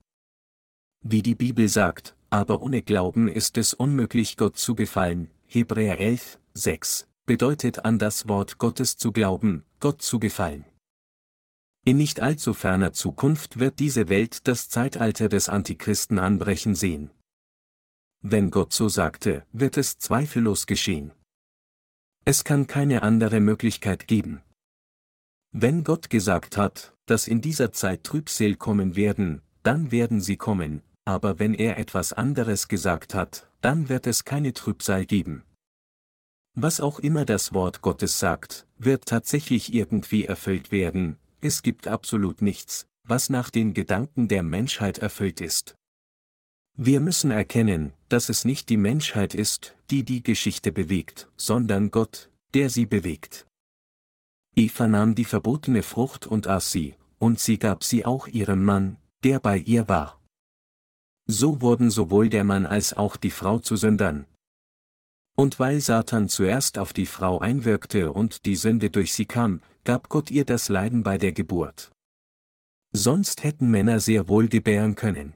Wie 1.03 1.23
die 1.23 1.35
Bibel 1.35 1.69
sagt, 1.69 2.15
aber 2.29 2.61
ohne 2.61 2.83
Glauben 2.83 3.29
ist 3.29 3.57
es 3.57 3.73
unmöglich 3.73 4.37
Gott 4.37 4.59
zu 4.59 4.75
gefallen, 4.75 5.31
Hebräer 5.49 6.01
11, 6.01 6.41
6, 6.55 7.07
bedeutet 7.25 7.85
an 7.85 8.01
das 8.01 8.27
Wort 8.29 8.59
Gottes 8.59 8.97
zu 8.97 9.13
glauben, 9.13 9.65
Gott 9.79 10.03
zu 10.03 10.19
gefallen. 10.19 10.65
In 11.85 11.99
nicht 11.99 12.19
allzu 12.19 12.53
ferner 12.53 12.93
Zukunft 12.93 13.61
wird 13.61 13.79
diese 13.79 14.09
Welt 14.09 14.49
das 14.49 14.69
Zeitalter 14.69 15.29
des 15.29 15.49
Antichristen 15.49 16.19
anbrechen 16.19 16.75
sehen. 16.75 17.11
Wenn 18.23 18.51
Gott 18.51 18.73
so 18.73 18.89
sagte, 18.89 19.47
wird 19.53 19.77
es 19.77 19.99
zweifellos 19.99 20.67
geschehen. 20.67 21.13
Es 22.25 22.43
kann 22.43 22.67
keine 22.67 23.03
andere 23.03 23.39
Möglichkeit 23.39 24.09
geben. 24.09 24.43
Wenn 25.53 25.85
Gott 25.85 26.11
gesagt 26.11 26.57
hat, 26.57 26.93
dass 27.07 27.29
in 27.29 27.41
dieser 27.41 27.71
Zeit 27.71 28.03
Trübsel 28.03 28.57
kommen 28.57 28.97
werden, 28.97 29.43
dann 29.63 29.93
werden 29.93 30.21
sie 30.21 30.37
kommen, 30.37 30.83
aber 31.07 31.39
wenn 31.39 31.55
er 31.55 31.79
etwas 31.79 32.13
anderes 32.13 32.69
gesagt 32.69 33.15
hat, 33.15 33.49
dann 33.63 33.89
wird 33.89 34.07
es 34.07 34.25
keine 34.25 34.53
Trübsal 34.53 35.07
geben. 35.07 35.45
Was 36.55 36.81
auch 36.81 36.99
immer 36.99 37.25
das 37.25 37.53
Wort 37.53 37.81
Gottes 37.81 38.19
sagt, 38.19 38.67
wird 38.77 39.07
tatsächlich 39.07 39.73
irgendwie 39.73 40.25
erfüllt 40.25 40.73
werden, 40.73 41.17
es 41.41 41.63
gibt 41.63 41.87
absolut 41.87 42.43
nichts, 42.43 42.87
was 43.05 43.31
nach 43.31 43.51
den 43.51 43.73
Gedanken 43.73 44.27
der 44.27 44.43
Menschheit 44.43 44.99
erfüllt 44.99 45.41
ist. 45.41 45.77
Wir 46.77 47.01
müssen 47.01 47.31
erkennen, 47.31 47.93
dass 48.09 48.29
es 48.29 48.45
nicht 48.45 48.69
die 48.69 48.77
Menschheit 48.77 49.35
ist, 49.35 49.77
die 49.91 50.05
die 50.05 50.23
Geschichte 50.23 50.73
bewegt, 50.73 51.31
sondern 51.37 51.91
Gott, 51.91 52.31
der 52.53 52.69
sie 52.69 52.85
bewegt. 52.85 53.47
Eva 54.57 54.89
nahm 54.89 55.15
die 55.15 55.25
verbotene 55.25 55.83
Frucht 55.83 56.27
und 56.27 56.47
aß 56.47 56.73
sie, 56.73 56.95
und 57.19 57.39
sie 57.39 57.59
gab 57.59 57.85
sie 57.85 58.05
auch 58.05 58.27
ihrem 58.27 58.65
Mann, 58.65 58.97
der 59.25 59.41
bei 59.41 59.59
ihr 59.59 59.89
war. 59.89 60.21
So 61.27 61.61
wurden 61.61 61.91
sowohl 61.91 62.29
der 62.29 62.45
Mann 62.45 62.67
als 62.67 62.93
auch 62.93 63.17
die 63.17 63.31
Frau 63.31 63.59
zu 63.59 63.77
Sündern. 63.77 64.27
Und 65.37 65.59
weil 65.59 65.81
Satan 65.81 66.29
zuerst 66.29 66.79
auf 66.79 66.93
die 66.93 67.07
Frau 67.07 67.41
einwirkte 67.41 68.13
und 68.13 68.47
die 68.47 68.57
Sünde 68.57 68.91
durch 68.91 69.13
sie 69.13 69.27
kam, 69.27 69.61
gab 69.85 70.09
Gott 70.09 70.31
ihr 70.31 70.45
das 70.45 70.69
Leiden 70.69 71.03
bei 71.03 71.19
der 71.19 71.33
Geburt. 71.33 71.93
Sonst 72.93 73.45
hätten 73.45 73.71
Männer 73.71 74.01
sehr 74.01 74.29
wohl 74.29 74.49
gebären 74.49 74.95
können. 74.95 75.35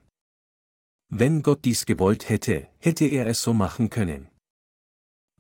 Wenn 1.09 1.43
Gott 1.43 1.65
dies 1.65 1.87
gewollt 1.87 2.29
hätte, 2.29 2.69
hätte 2.79 3.05
er 3.05 3.27
es 3.27 3.43
so 3.43 3.53
machen 3.53 3.91
können. 3.91 4.29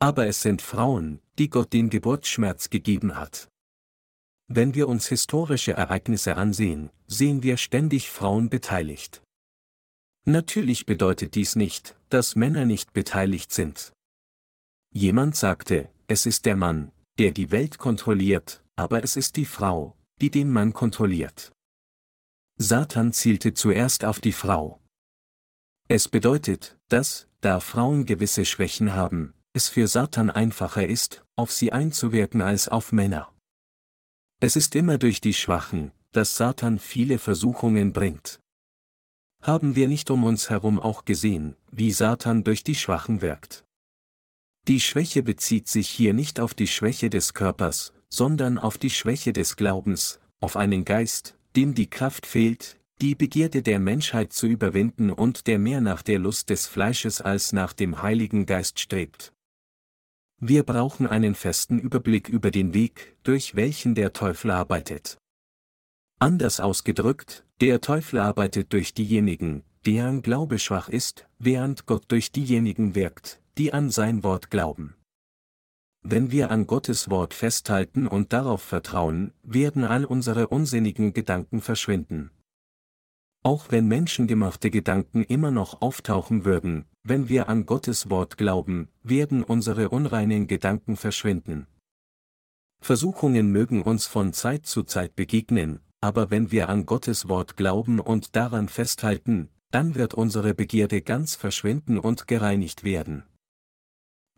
Aber 0.01 0.27
es 0.27 0.43
sind 0.43 0.63
Frauen, 0.63 1.21
die 1.39 1.49
Gott 1.49 1.73
den 1.73 1.91
Geburtsschmerz 1.91 2.71
gegeben 2.71 3.17
hat. 3.17 3.49
Wenn 4.49 4.75
wir 4.75 4.89
uns 4.89 5.07
historische 5.07 5.73
Ereignisse 5.73 6.37
ansehen, 6.37 6.91
sehen 7.07 7.43
wir 7.45 7.57
ständig 7.57 8.11
Frauen 8.11 8.51
beteiligt. 8.51 9.23
Natürlich 10.31 10.87
bedeutet 10.87 11.35
dies 11.35 11.57
nicht, 11.57 11.97
dass 12.09 12.37
Männer 12.37 12.65
nicht 12.65 12.93
beteiligt 12.93 13.53
sind. 13.53 13.93
Jemand 14.93 15.35
sagte, 15.35 15.91
es 16.07 16.25
ist 16.25 16.47
der 16.47 16.55
Mann, 16.55 16.93
der 17.19 17.33
die 17.33 17.51
Welt 17.51 17.79
kontrolliert, 17.79 18.63
aber 18.77 19.03
es 19.03 19.17
ist 19.17 19.35
die 19.35 19.45
Frau, 19.45 19.97
die 20.21 20.31
den 20.31 20.49
Mann 20.49 20.73
kontrolliert. 20.73 21.51
Satan 22.59 23.13
zielte 23.13 23.55
zuerst 23.55 24.05
auf 24.05 24.21
die 24.21 24.31
Frau. 24.33 24.81
Es 25.89 26.07
bedeutet, 26.07 26.79
dass, 26.87 27.27
da 27.41 27.59
Frauen 27.59 28.07
gewisse 28.07 28.45
Schwächen 28.45 28.95
haben, 28.95 29.35
es 29.53 29.69
für 29.69 29.89
Satan 29.89 30.31
einfacher 30.31 30.87
ist, 30.87 31.25
auf 31.35 31.51
sie 31.51 31.73
einzuwirken 31.73 32.41
als 32.41 32.69
auf 32.69 32.93
Männer. 32.93 33.35
Es 34.39 34.55
ist 34.55 34.77
immer 34.77 34.97
durch 34.97 35.21
die 35.21 35.35
Schwachen, 35.35 35.91
dass 36.13 36.37
Satan 36.37 36.79
viele 36.79 37.19
Versuchungen 37.19 37.93
bringt. 37.93 38.40
Haben 39.43 39.75
wir 39.75 39.89
nicht 39.89 40.11
um 40.11 40.25
uns 40.25 40.51
herum 40.51 40.79
auch 40.79 41.05
gesehen, 41.05 41.57
wie 41.71 41.93
Satan 41.93 42.45
durch 42.45 42.63
die 42.63 42.75
Schwachen 42.75 43.23
wirkt. 43.23 43.65
Die 44.69 44.81
Schwäche 44.81 45.23
bezieht 45.23 45.67
sich 45.69 45.89
hier 45.89 46.13
nicht 46.13 46.41
auf 46.41 46.53
die 46.53 46.67
Schwäche 46.67 47.09
des 47.09 47.33
Körpers, 47.33 47.95
sondern 48.11 48.59
auf 48.59 48.77
die 48.77 48.91
Schwäche 48.91 49.33
des 49.33 49.57
Glaubens, 49.57 50.21
auf 50.41 50.57
einen 50.57 50.85
Geist, 50.85 51.37
dem 51.57 51.75
die 51.75 51.89
Kraft 51.89 52.27
fehlt, 52.27 52.79
die 53.01 53.15
Begierde 53.15 53.63
der 53.63 53.79
Menschheit 53.79 54.35
zu 54.35 54.47
überwinden 54.47 55.11
und 55.11 55.47
der 55.47 55.59
mehr 55.59 55.81
nach 55.81 56.03
der 56.03 56.19
Lust 56.19 56.51
des 56.51 56.67
Fleisches 56.67 57.23
als 57.23 57.55
nach 57.55 57.73
dem 57.73 58.03
Heiligen 58.03 58.45
Geist 58.45 58.79
strebt. 58.79 59.33
Wir 60.39 60.65
brauchen 60.65 61.07
einen 61.07 61.35
festen 61.35 61.79
Überblick 61.79 62.29
über 62.29 62.51
den 62.51 62.75
Weg, 62.75 63.17
durch 63.23 63.57
welchen 63.57 63.95
der 63.95 64.13
Teufel 64.13 64.51
arbeitet. 64.51 65.20
Anders 66.23 66.61
ausgedrückt, 66.61 67.47
der 67.63 67.81
Teufel 67.81 68.19
arbeitet 68.19 68.75
durch 68.75 68.93
diejenigen, 68.93 69.65
deren 69.87 70.21
Glaube 70.21 70.59
schwach 70.59 70.91
ist, 70.91 71.27
während 71.39 71.87
Gott 71.87 72.05
durch 72.09 72.31
diejenigen 72.31 72.95
wirkt, 72.95 73.41
die 73.57 73.73
an 73.73 73.89
sein 73.89 74.23
Wort 74.23 74.51
glauben. 74.51 74.95
Wenn 76.03 76.31
wir 76.31 76.51
an 76.51 76.67
Gottes 76.67 77.09
Wort 77.09 77.33
festhalten 77.33 78.07
und 78.07 78.35
darauf 78.35 78.61
vertrauen, 78.61 79.33
werden 79.43 79.85
all 79.85 80.05
unsere 80.05 80.49
unsinnigen 80.49 81.15
Gedanken 81.15 81.63
verschwinden. 81.63 82.31
Auch 83.43 83.71
wenn 83.71 83.89
menschengemachte 83.89 84.71
Gedanken 84.71 85.25
immer 85.25 85.51
noch 85.51 85.81
auftauchen 85.81 86.45
würden, 86.45 86.85
wenn 87.03 87.31
wir 87.31 87.49
an 87.49 87.65
Gottes 87.65 88.11
Wort 88.11 88.37
glauben, 88.37 88.89
werden 89.03 89.43
unsere 89.43 89.89
unreinen 89.89 90.49
Gedanken 90.49 90.99
verschwinden. 90.99 91.67
Versuchungen 92.83 93.51
mögen 93.51 93.81
uns 93.81 94.07
von 94.07 94.35
Zeit 94.35 94.67
zu 94.67 94.83
Zeit 94.83 95.17
begegnen, 95.17 95.81
aber 96.01 96.31
wenn 96.31 96.51
wir 96.51 96.69
an 96.69 96.87
Gottes 96.87 97.29
Wort 97.29 97.57
glauben 97.57 98.01
und 98.01 98.37
daran 98.37 98.69
festhalten, 98.69 99.49
dann 99.71 99.95
wird 99.95 100.15
unsere 100.15 100.55
Begierde 100.55 101.03
ganz 101.03 101.35
verschwinden 101.35 101.99
und 101.99 102.27
gereinigt 102.27 102.85
werden. 102.85 103.25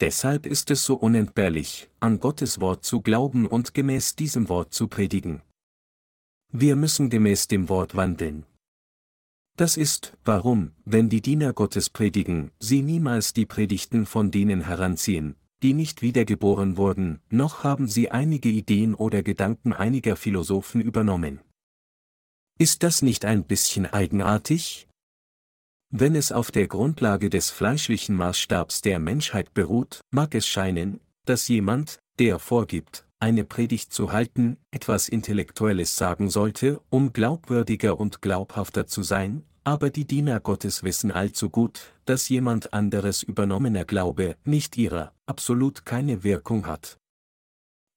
Deshalb 0.00 0.46
ist 0.46 0.70
es 0.70 0.84
so 0.84 0.96
unentbehrlich, 0.96 1.88
an 2.00 2.18
Gottes 2.18 2.60
Wort 2.60 2.84
zu 2.84 3.00
glauben 3.00 3.46
und 3.46 3.72
gemäß 3.72 4.16
diesem 4.16 4.48
Wort 4.48 4.74
zu 4.74 4.88
predigen. 4.88 5.42
Wir 6.50 6.76
müssen 6.76 7.08
gemäß 7.08 7.46
dem 7.46 7.68
Wort 7.68 7.94
wandeln. 7.94 8.44
Das 9.56 9.76
ist, 9.76 10.16
warum, 10.24 10.72
wenn 10.84 11.08
die 11.08 11.20
Diener 11.20 11.52
Gottes 11.52 11.88
predigen, 11.88 12.50
sie 12.58 12.82
niemals 12.82 13.32
die 13.32 13.46
Predigten 13.46 14.06
von 14.06 14.30
denen 14.30 14.62
heranziehen, 14.62 15.36
die 15.62 15.74
nicht 15.74 16.02
wiedergeboren 16.02 16.76
wurden, 16.76 17.20
noch 17.30 17.62
haben 17.62 17.86
sie 17.86 18.10
einige 18.10 18.48
Ideen 18.48 18.94
oder 18.94 19.22
Gedanken 19.22 19.72
einiger 19.72 20.16
Philosophen 20.16 20.80
übernommen. 20.80 21.40
Ist 22.62 22.84
das 22.84 23.02
nicht 23.02 23.24
ein 23.24 23.42
bisschen 23.42 23.86
eigenartig? 23.86 24.86
Wenn 25.90 26.14
es 26.14 26.30
auf 26.30 26.52
der 26.52 26.68
Grundlage 26.68 27.28
des 27.28 27.50
fleischlichen 27.50 28.14
Maßstabs 28.14 28.82
der 28.82 29.00
Menschheit 29.00 29.52
beruht, 29.52 30.00
mag 30.12 30.32
es 30.36 30.46
scheinen, 30.46 31.00
dass 31.24 31.48
jemand, 31.48 31.98
der 32.20 32.38
vorgibt, 32.38 33.04
eine 33.18 33.42
Predigt 33.42 33.92
zu 33.92 34.12
halten, 34.12 34.58
etwas 34.70 35.08
Intellektuelles 35.08 35.96
sagen 35.96 36.30
sollte, 36.30 36.80
um 36.88 37.12
glaubwürdiger 37.12 37.98
und 37.98 38.22
glaubhafter 38.22 38.86
zu 38.86 39.02
sein, 39.02 39.42
aber 39.64 39.90
die 39.90 40.04
Diener 40.04 40.38
Gottes 40.38 40.84
wissen 40.84 41.10
allzu 41.10 41.50
gut, 41.50 41.92
dass 42.04 42.28
jemand 42.28 42.72
anderes 42.72 43.24
übernommener 43.24 43.84
Glaube 43.84 44.36
nicht 44.44 44.78
ihrer, 44.78 45.12
absolut 45.26 45.84
keine 45.84 46.22
Wirkung 46.22 46.68
hat. 46.68 46.96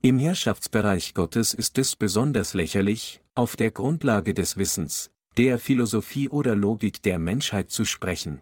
Im 0.01 0.17
Herrschaftsbereich 0.17 1.13
Gottes 1.13 1.53
ist 1.53 1.77
es 1.77 1.95
besonders 1.95 2.55
lächerlich, 2.55 3.21
auf 3.35 3.57
der 3.57 3.69
Grundlage 3.69 4.33
des 4.33 4.55
Wissens, 4.55 5.11
der 5.37 5.59
Philosophie 5.59 6.29
oder 6.29 6.55
Logik 6.55 7.01
der 7.01 7.19
Menschheit 7.19 7.69
zu 7.69 7.83
sprechen. 7.83 8.41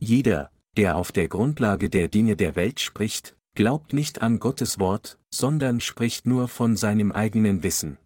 Jeder, 0.00 0.50
der 0.78 0.96
auf 0.96 1.12
der 1.12 1.28
Grundlage 1.28 1.90
der 1.90 2.08
Dinge 2.08 2.34
der 2.34 2.56
Welt 2.56 2.80
spricht, 2.80 3.36
glaubt 3.54 3.92
nicht 3.92 4.22
an 4.22 4.40
Gottes 4.40 4.78
Wort, 4.78 5.18
sondern 5.30 5.80
spricht 5.80 6.26
nur 6.26 6.48
von 6.48 6.76
seinem 6.76 7.12
eigenen 7.12 7.62
Wissen. 7.62 7.98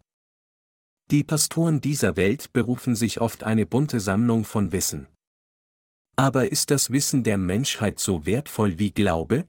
Die 1.11 1.23
Pastoren 1.23 1.79
dieser 1.79 2.17
Welt 2.17 2.51
berufen 2.51 2.95
sich 2.95 3.21
oft 3.21 3.43
eine 3.43 3.65
bunte 3.65 3.99
Sammlung 4.01 4.43
von 4.43 4.71
Wissen. 4.71 5.07
Aber 6.17 6.51
ist 6.51 6.69
das 6.71 6.91
Wissen 6.91 7.23
der 7.23 7.37
Menschheit 7.37 7.99
so 7.99 8.25
wertvoll 8.25 8.77
wie 8.77 8.91
Glaube? 8.91 9.47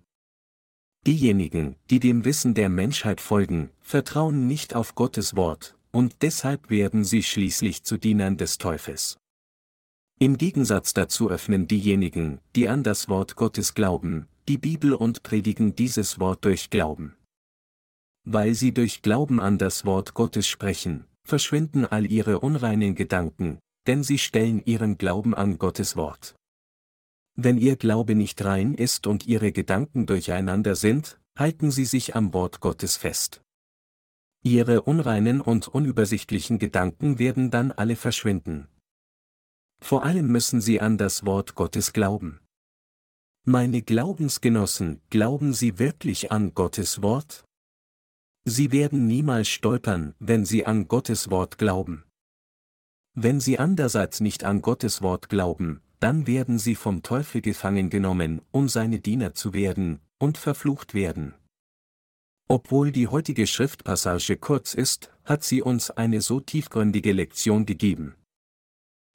Diejenigen, 1.06 1.74
die 1.90 1.98
dem 1.98 2.24
Wissen 2.24 2.54
der 2.54 2.68
Menschheit 2.68 3.20
folgen, 3.20 3.70
vertrauen 3.80 4.46
nicht 4.46 4.74
auf 4.74 4.94
Gottes 4.94 5.34
Wort, 5.34 5.76
und 5.92 6.22
deshalb 6.22 6.70
werden 6.70 7.04
sie 7.04 7.22
schließlich 7.22 7.82
zu 7.84 7.98
Dienern 7.98 8.36
des 8.36 8.58
Teufels. 8.58 9.18
Im 10.18 10.36
Gegensatz 10.36 10.92
dazu 10.92 11.30
öffnen 11.30 11.66
diejenigen, 11.66 12.40
die 12.54 12.68
an 12.68 12.82
das 12.82 13.08
Wort 13.08 13.36
Gottes 13.36 13.74
glauben, 13.74 14.28
die 14.48 14.58
Bibel 14.58 14.92
und 14.92 15.22
predigen 15.22 15.74
dieses 15.74 16.20
Wort 16.20 16.44
durch 16.44 16.70
Glauben. 16.70 17.16
Weil 18.24 18.54
sie 18.54 18.72
durch 18.72 19.00
Glauben 19.00 19.40
an 19.40 19.56
das 19.56 19.84
Wort 19.86 20.12
Gottes 20.12 20.46
sprechen, 20.46 21.06
verschwinden 21.26 21.86
all 21.86 22.10
ihre 22.10 22.40
unreinen 22.40 22.94
Gedanken, 22.94 23.58
denn 23.86 24.02
sie 24.02 24.18
stellen 24.18 24.62
ihren 24.64 24.98
Glauben 24.98 25.34
an 25.34 25.58
Gottes 25.58 25.96
Wort. 25.96 26.34
Wenn 27.34 27.56
ihr 27.56 27.76
Glaube 27.76 28.14
nicht 28.14 28.44
rein 28.44 28.74
ist 28.74 29.06
und 29.06 29.26
ihre 29.26 29.52
Gedanken 29.52 30.04
durcheinander 30.04 30.76
sind, 30.76 31.18
halten 31.38 31.70
sie 31.70 31.86
sich 31.86 32.14
am 32.14 32.34
Wort 32.34 32.60
Gottes 32.60 32.98
fest. 32.98 33.40
Ihre 34.42 34.82
unreinen 34.82 35.40
und 35.40 35.68
unübersichtlichen 35.68 36.58
Gedanken 36.58 37.18
werden 37.18 37.50
dann 37.50 37.72
alle 37.72 37.96
verschwinden. 37.96 38.68
Vor 39.82 40.04
allem 40.04 40.28
müssen 40.28 40.60
sie 40.60 40.80
an 40.80 40.98
das 40.98 41.26
Wort 41.26 41.54
Gottes 41.54 41.92
glauben. 41.92 42.40
Meine 43.44 43.80
Glaubensgenossen, 43.80 45.00
glauben 45.08 45.54
Sie 45.54 45.78
wirklich 45.78 46.30
an 46.30 46.52
Gottes 46.52 47.02
Wort? 47.02 47.44
Sie 48.44 48.70
werden 48.70 49.06
niemals 49.06 49.48
stolpern, 49.48 50.14
wenn 50.18 50.44
Sie 50.44 50.66
an 50.66 50.88
Gottes 50.88 51.30
Wort 51.30 51.56
glauben. 51.56 52.04
Wenn 53.14 53.40
Sie 53.40 53.58
andererseits 53.58 54.20
nicht 54.20 54.44
an 54.44 54.60
Gottes 54.60 55.00
Wort 55.00 55.30
glauben, 55.30 55.80
dann 56.00 56.26
werden 56.26 56.58
Sie 56.58 56.74
vom 56.74 57.02
Teufel 57.02 57.40
gefangen 57.40 57.88
genommen, 57.88 58.42
um 58.50 58.68
seine 58.68 59.00
Diener 59.00 59.34
zu 59.34 59.54
werden, 59.54 60.00
und 60.18 60.36
verflucht 60.36 60.92
werden. 60.92 61.34
Obwohl 62.50 62.90
die 62.90 63.06
heutige 63.06 63.46
Schriftpassage 63.46 64.36
kurz 64.36 64.74
ist, 64.74 65.12
hat 65.24 65.44
sie 65.44 65.62
uns 65.62 65.92
eine 65.92 66.20
so 66.20 66.40
tiefgründige 66.40 67.12
Lektion 67.12 67.64
gegeben. 67.64 68.16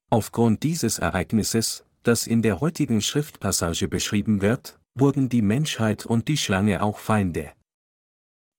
Aufgrund 0.10 0.64
dieses 0.64 1.00
Ereignisses, 1.00 1.84
das 2.04 2.28
in 2.28 2.42
der 2.42 2.62
heutigen 2.62 3.02
Schriftpassage 3.02 3.90
beschrieben 3.90 4.42
wird, 4.42 4.80
wurden 4.98 5.28
die 5.28 5.42
Menschheit 5.42 6.06
und 6.06 6.30
die 6.30 6.38
Schlange 6.38 6.82
auch 6.82 6.98
Feinde. 6.98 7.52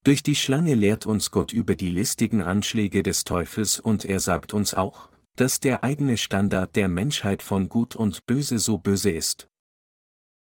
Durch 0.04 0.22
die 0.22 0.36
Schlange 0.36 0.74
lehrt 0.74 1.06
uns 1.06 1.30
Gott 1.30 1.54
über 1.54 1.74
die 1.74 1.90
listigen 1.90 2.42
Anschläge 2.42 3.02
des 3.02 3.24
Teufels 3.24 3.80
und 3.80 4.04
er 4.04 4.20
sagt 4.20 4.52
uns 4.52 4.74
auch, 4.74 5.08
dass 5.36 5.58
der 5.58 5.84
eigene 5.84 6.18
Standard 6.18 6.76
der 6.76 6.88
Menschheit 6.88 7.42
von 7.42 7.70
Gut 7.70 7.96
und 7.96 8.26
Böse 8.26 8.58
so 8.58 8.76
böse 8.76 9.10
ist, 9.10 9.48